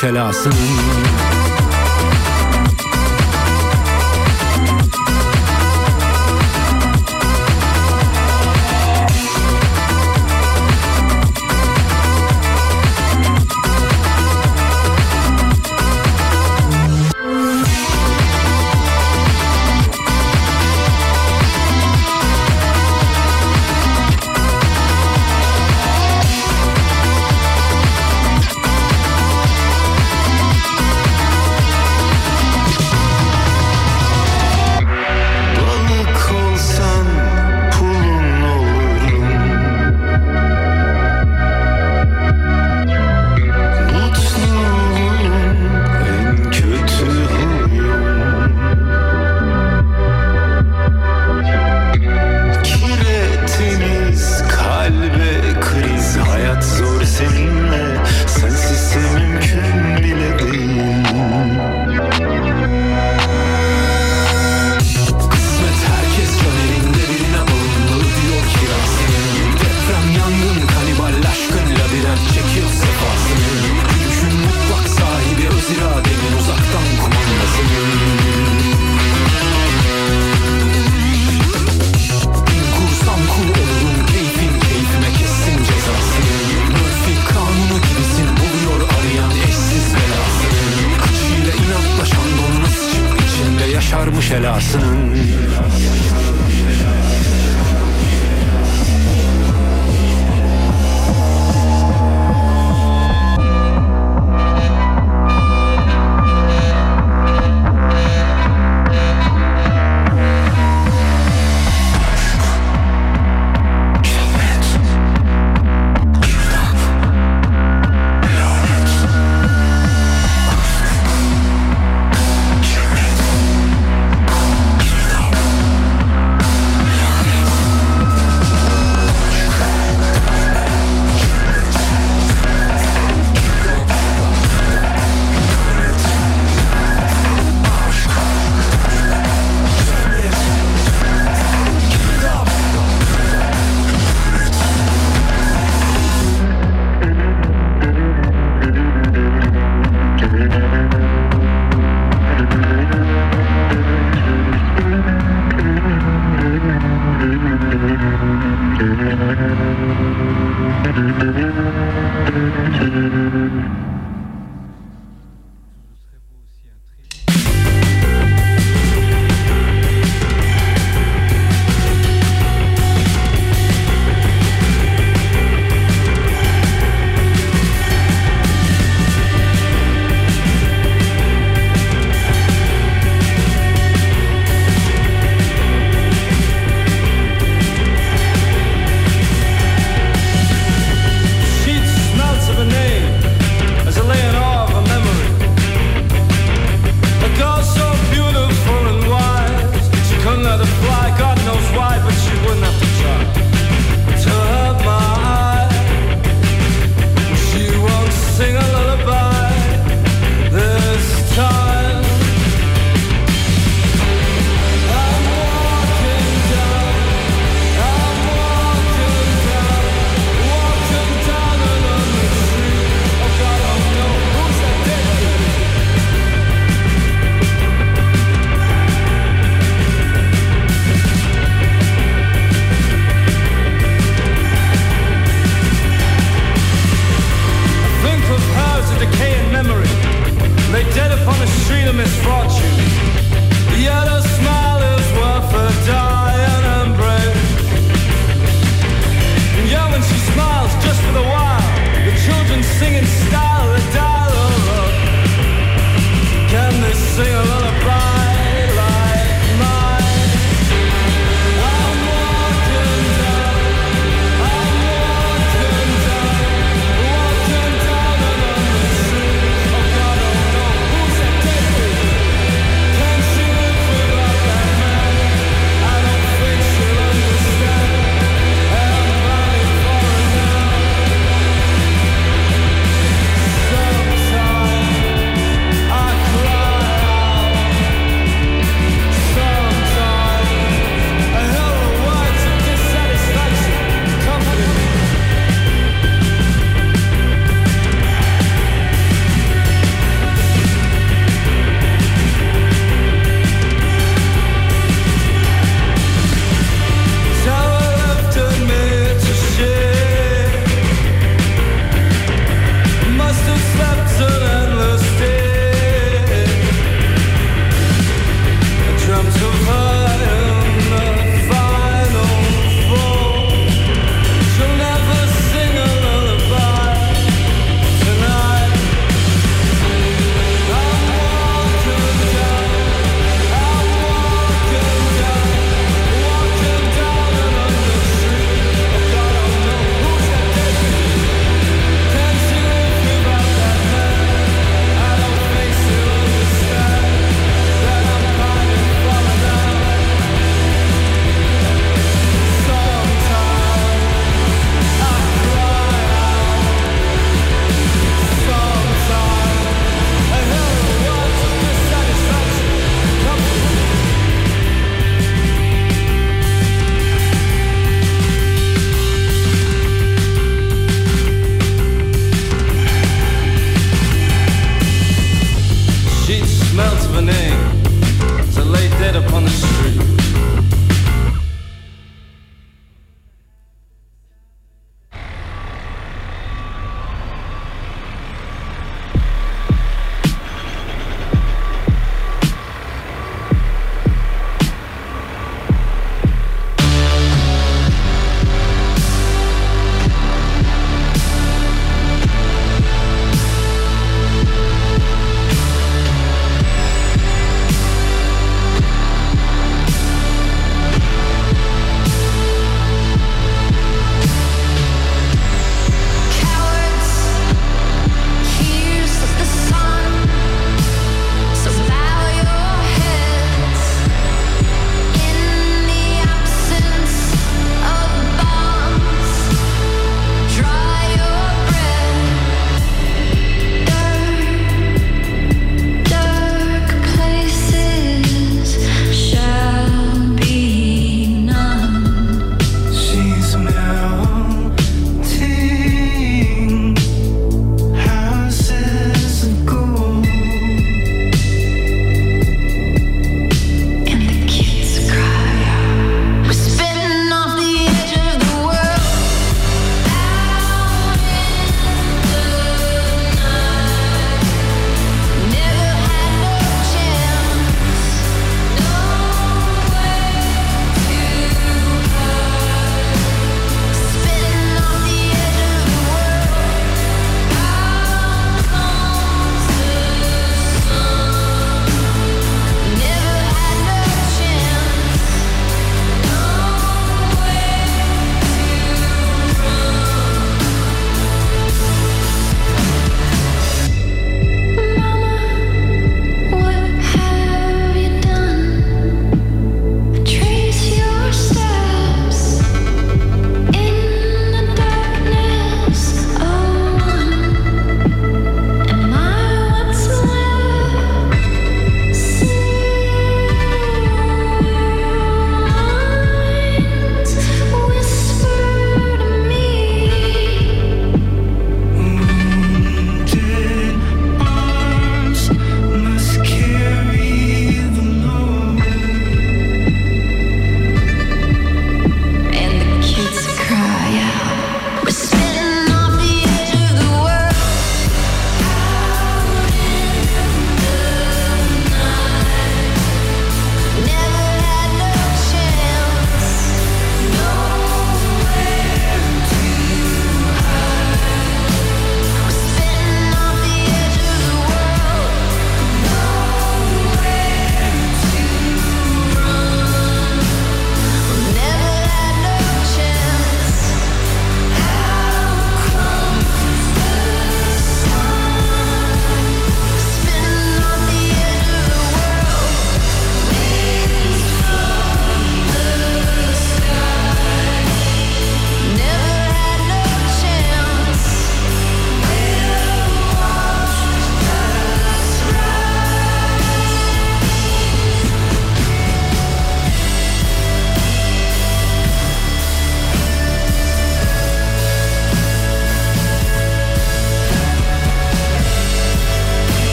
[0.00, 0.79] şelasının
[94.40, 95.39] Lesson.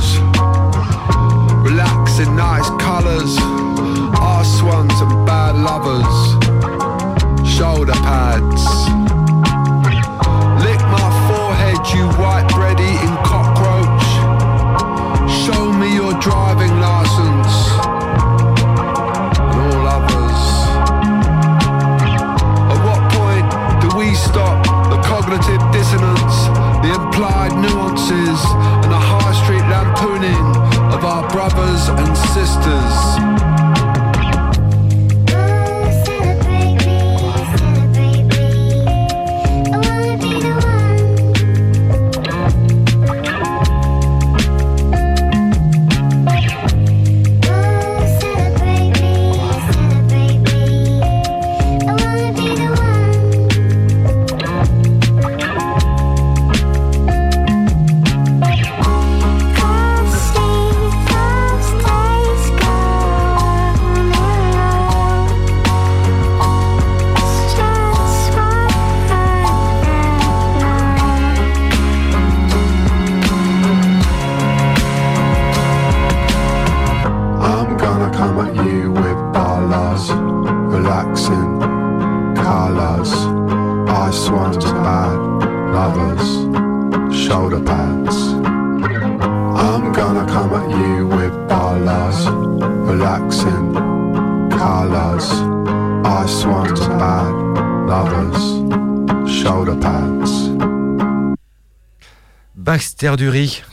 [0.00, 0.29] was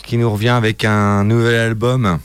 [0.08, 2.18] qui nous revient avec un nouvel album.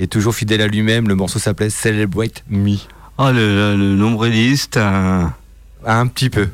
[0.00, 2.76] Et toujours fidèle à lui-même, le morceau s'appelait Celebrate Me.
[3.18, 4.76] Oh, le, le, nombriliste.
[4.78, 5.24] euh,
[5.86, 6.48] Un petit peu.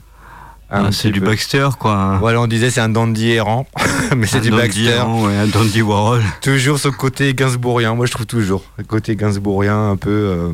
[0.70, 1.27] Ah, c'est du peu.
[1.29, 2.19] Baxter, quoi.
[2.20, 3.66] Voilà, on disait c'est un dandy errant,
[4.16, 4.85] mais c'est du dandy Baxter.
[4.91, 6.23] errant, ouais, un dandy Warhol.
[6.43, 8.62] Toujours ce côté gainsbourgien, moi je trouve toujours.
[8.77, 10.11] Le côté gainsbourgien un peu.
[10.11, 10.53] euh,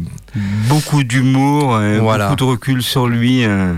[0.68, 2.26] Beaucoup d'humour, et Voilà.
[2.28, 3.44] beaucoup de recul sur lui.
[3.44, 3.72] euh.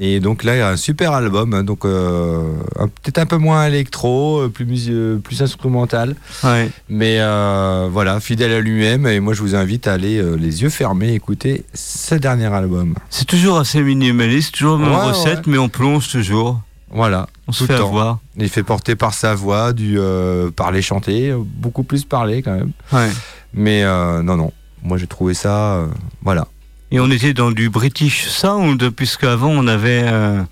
[0.00, 2.52] Et donc là, il y a un super album, hein, donc euh,
[3.02, 4.92] peut-être un peu moins électro, euh, plus,
[5.24, 6.14] plus instrumental.
[6.44, 6.70] Ouais.
[6.88, 9.08] Mais euh, voilà, fidèle à lui-même.
[9.08, 12.94] Et moi, je vous invite à aller euh, les yeux fermés écouter ce dernier album.
[13.10, 15.52] C'est toujours assez minimaliste, toujours même Ouais, recette, ouais.
[15.52, 16.60] mais on plonge toujours.
[16.92, 17.28] Voilà.
[17.48, 17.88] On se fait le temps.
[17.88, 18.18] avoir.
[18.36, 19.98] Il fait porter par sa voix, du
[20.54, 22.72] parler chanter, beaucoup plus parler quand même.
[23.52, 24.52] Mais non, non.
[24.82, 25.86] Moi, j'ai trouvé ça.
[26.22, 26.46] voilà.
[26.90, 30.42] Et on était dans du British Sound, puisque avant on avait euh,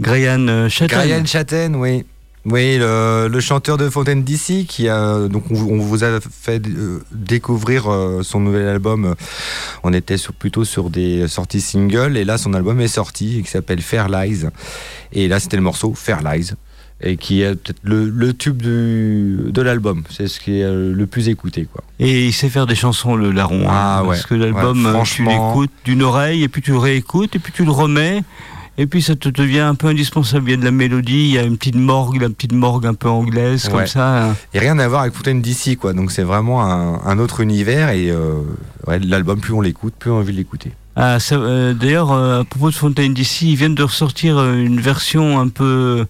[0.00, 0.98] Graham euh, Chatham.
[1.00, 2.04] Brian Chatten, oui.
[2.44, 7.88] Oui, le, chanteur de Fontaine DC qui a donc on, vous- a fait euh, découvrir
[7.90, 9.14] euh, son nouvel album.
[9.84, 13.80] On était plutôt sur des sorties singles et là son album est sorti qui s'appelle
[13.80, 14.46] Fair Lies.
[15.12, 16.54] Et là c'était le morceau Fair Lies
[17.02, 20.02] et qui est peut-être le, le tube du, de l'album.
[20.10, 21.82] C'est ce qui est euh, le plus écouté quoi.
[21.98, 23.66] Et il sait faire des chansons, le larron.
[23.68, 24.08] Ah hein, ouais.
[24.08, 25.48] Parce que l'album, Ouais, euh, tu franchement.
[25.48, 28.22] l'écoutes d'une oreille, et puis tu le réécoutes, et puis tu le remets.
[28.78, 30.48] Et puis ça te devient un peu indispensable.
[30.48, 32.86] Il y a de la mélodie, il y a une petite morgue, la petite morgue
[32.86, 34.30] un peu anglaise, comme ça.
[34.30, 34.36] hein.
[34.54, 35.92] Et rien à voir avec Fontaine DC quoi.
[35.92, 38.40] Donc c'est vraiment un, un autre univers et euh,
[38.86, 40.72] ouais, l'album plus on l'écoute, plus on a envie de l'écouter.
[40.94, 44.78] Ah, euh, D'ailleurs, euh, à propos de Fontaine d'ici, ils viennent de ressortir euh, une
[44.80, 46.06] version un peu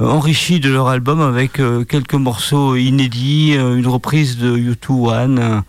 [0.00, 5.62] enrichie de leur album avec euh, quelques morceaux inédits, une reprise de U2 One.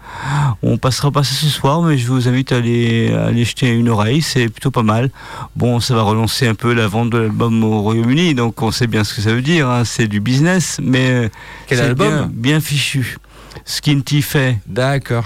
[0.64, 3.70] On passera pas ça ce soir, mais je vous invite à aller, à aller jeter
[3.70, 5.12] une oreille, c'est plutôt pas mal.
[5.56, 8.88] Bon, ça va relancer un peu la vente de l'album au Royaume-Uni, donc on sait
[8.88, 11.30] bien ce que ça veut dire, hein, c'est du business, mais
[11.68, 13.18] Quel c'est album bien, bien fichu.
[13.66, 15.26] Skinty fait, D'accord.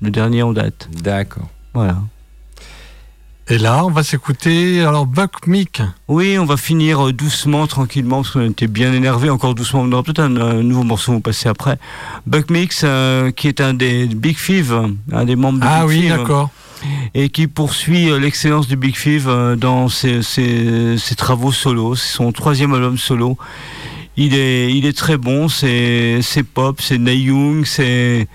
[0.00, 0.88] le dernier en date.
[1.02, 1.48] D'accord.
[1.74, 1.98] Voilà.
[3.48, 5.82] Et là, on va s'écouter alors Buck Meek.
[6.08, 9.80] Oui, on va finir euh, doucement, tranquillement, parce qu'on était bien énervé, encore doucement.
[9.82, 11.76] On aura peut-être un, un nouveau morceau, va passer après.
[12.26, 14.74] Buck Mix, euh, qui est un des Big Five,
[15.12, 16.50] un des membres de Ah Big oui, Five, d'accord.
[17.14, 19.28] Et qui poursuit euh, l'excellence du Big Five
[19.58, 21.94] dans ses, ses- ses travaux solo.
[21.96, 23.36] C'est son troisième album solo.
[24.16, 26.20] Il est, il est très bon, c'est
[26.54, 28.28] pop, c'est Neil Young, c'est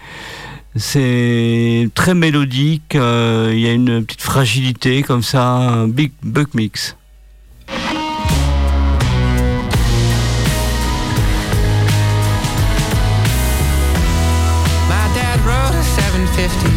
[0.76, 6.54] c'est très mélodique, euh, il y a une petite fragilité comme ça, un Big Buck
[6.54, 6.96] Mix.
[14.90, 16.77] My dad rode a 750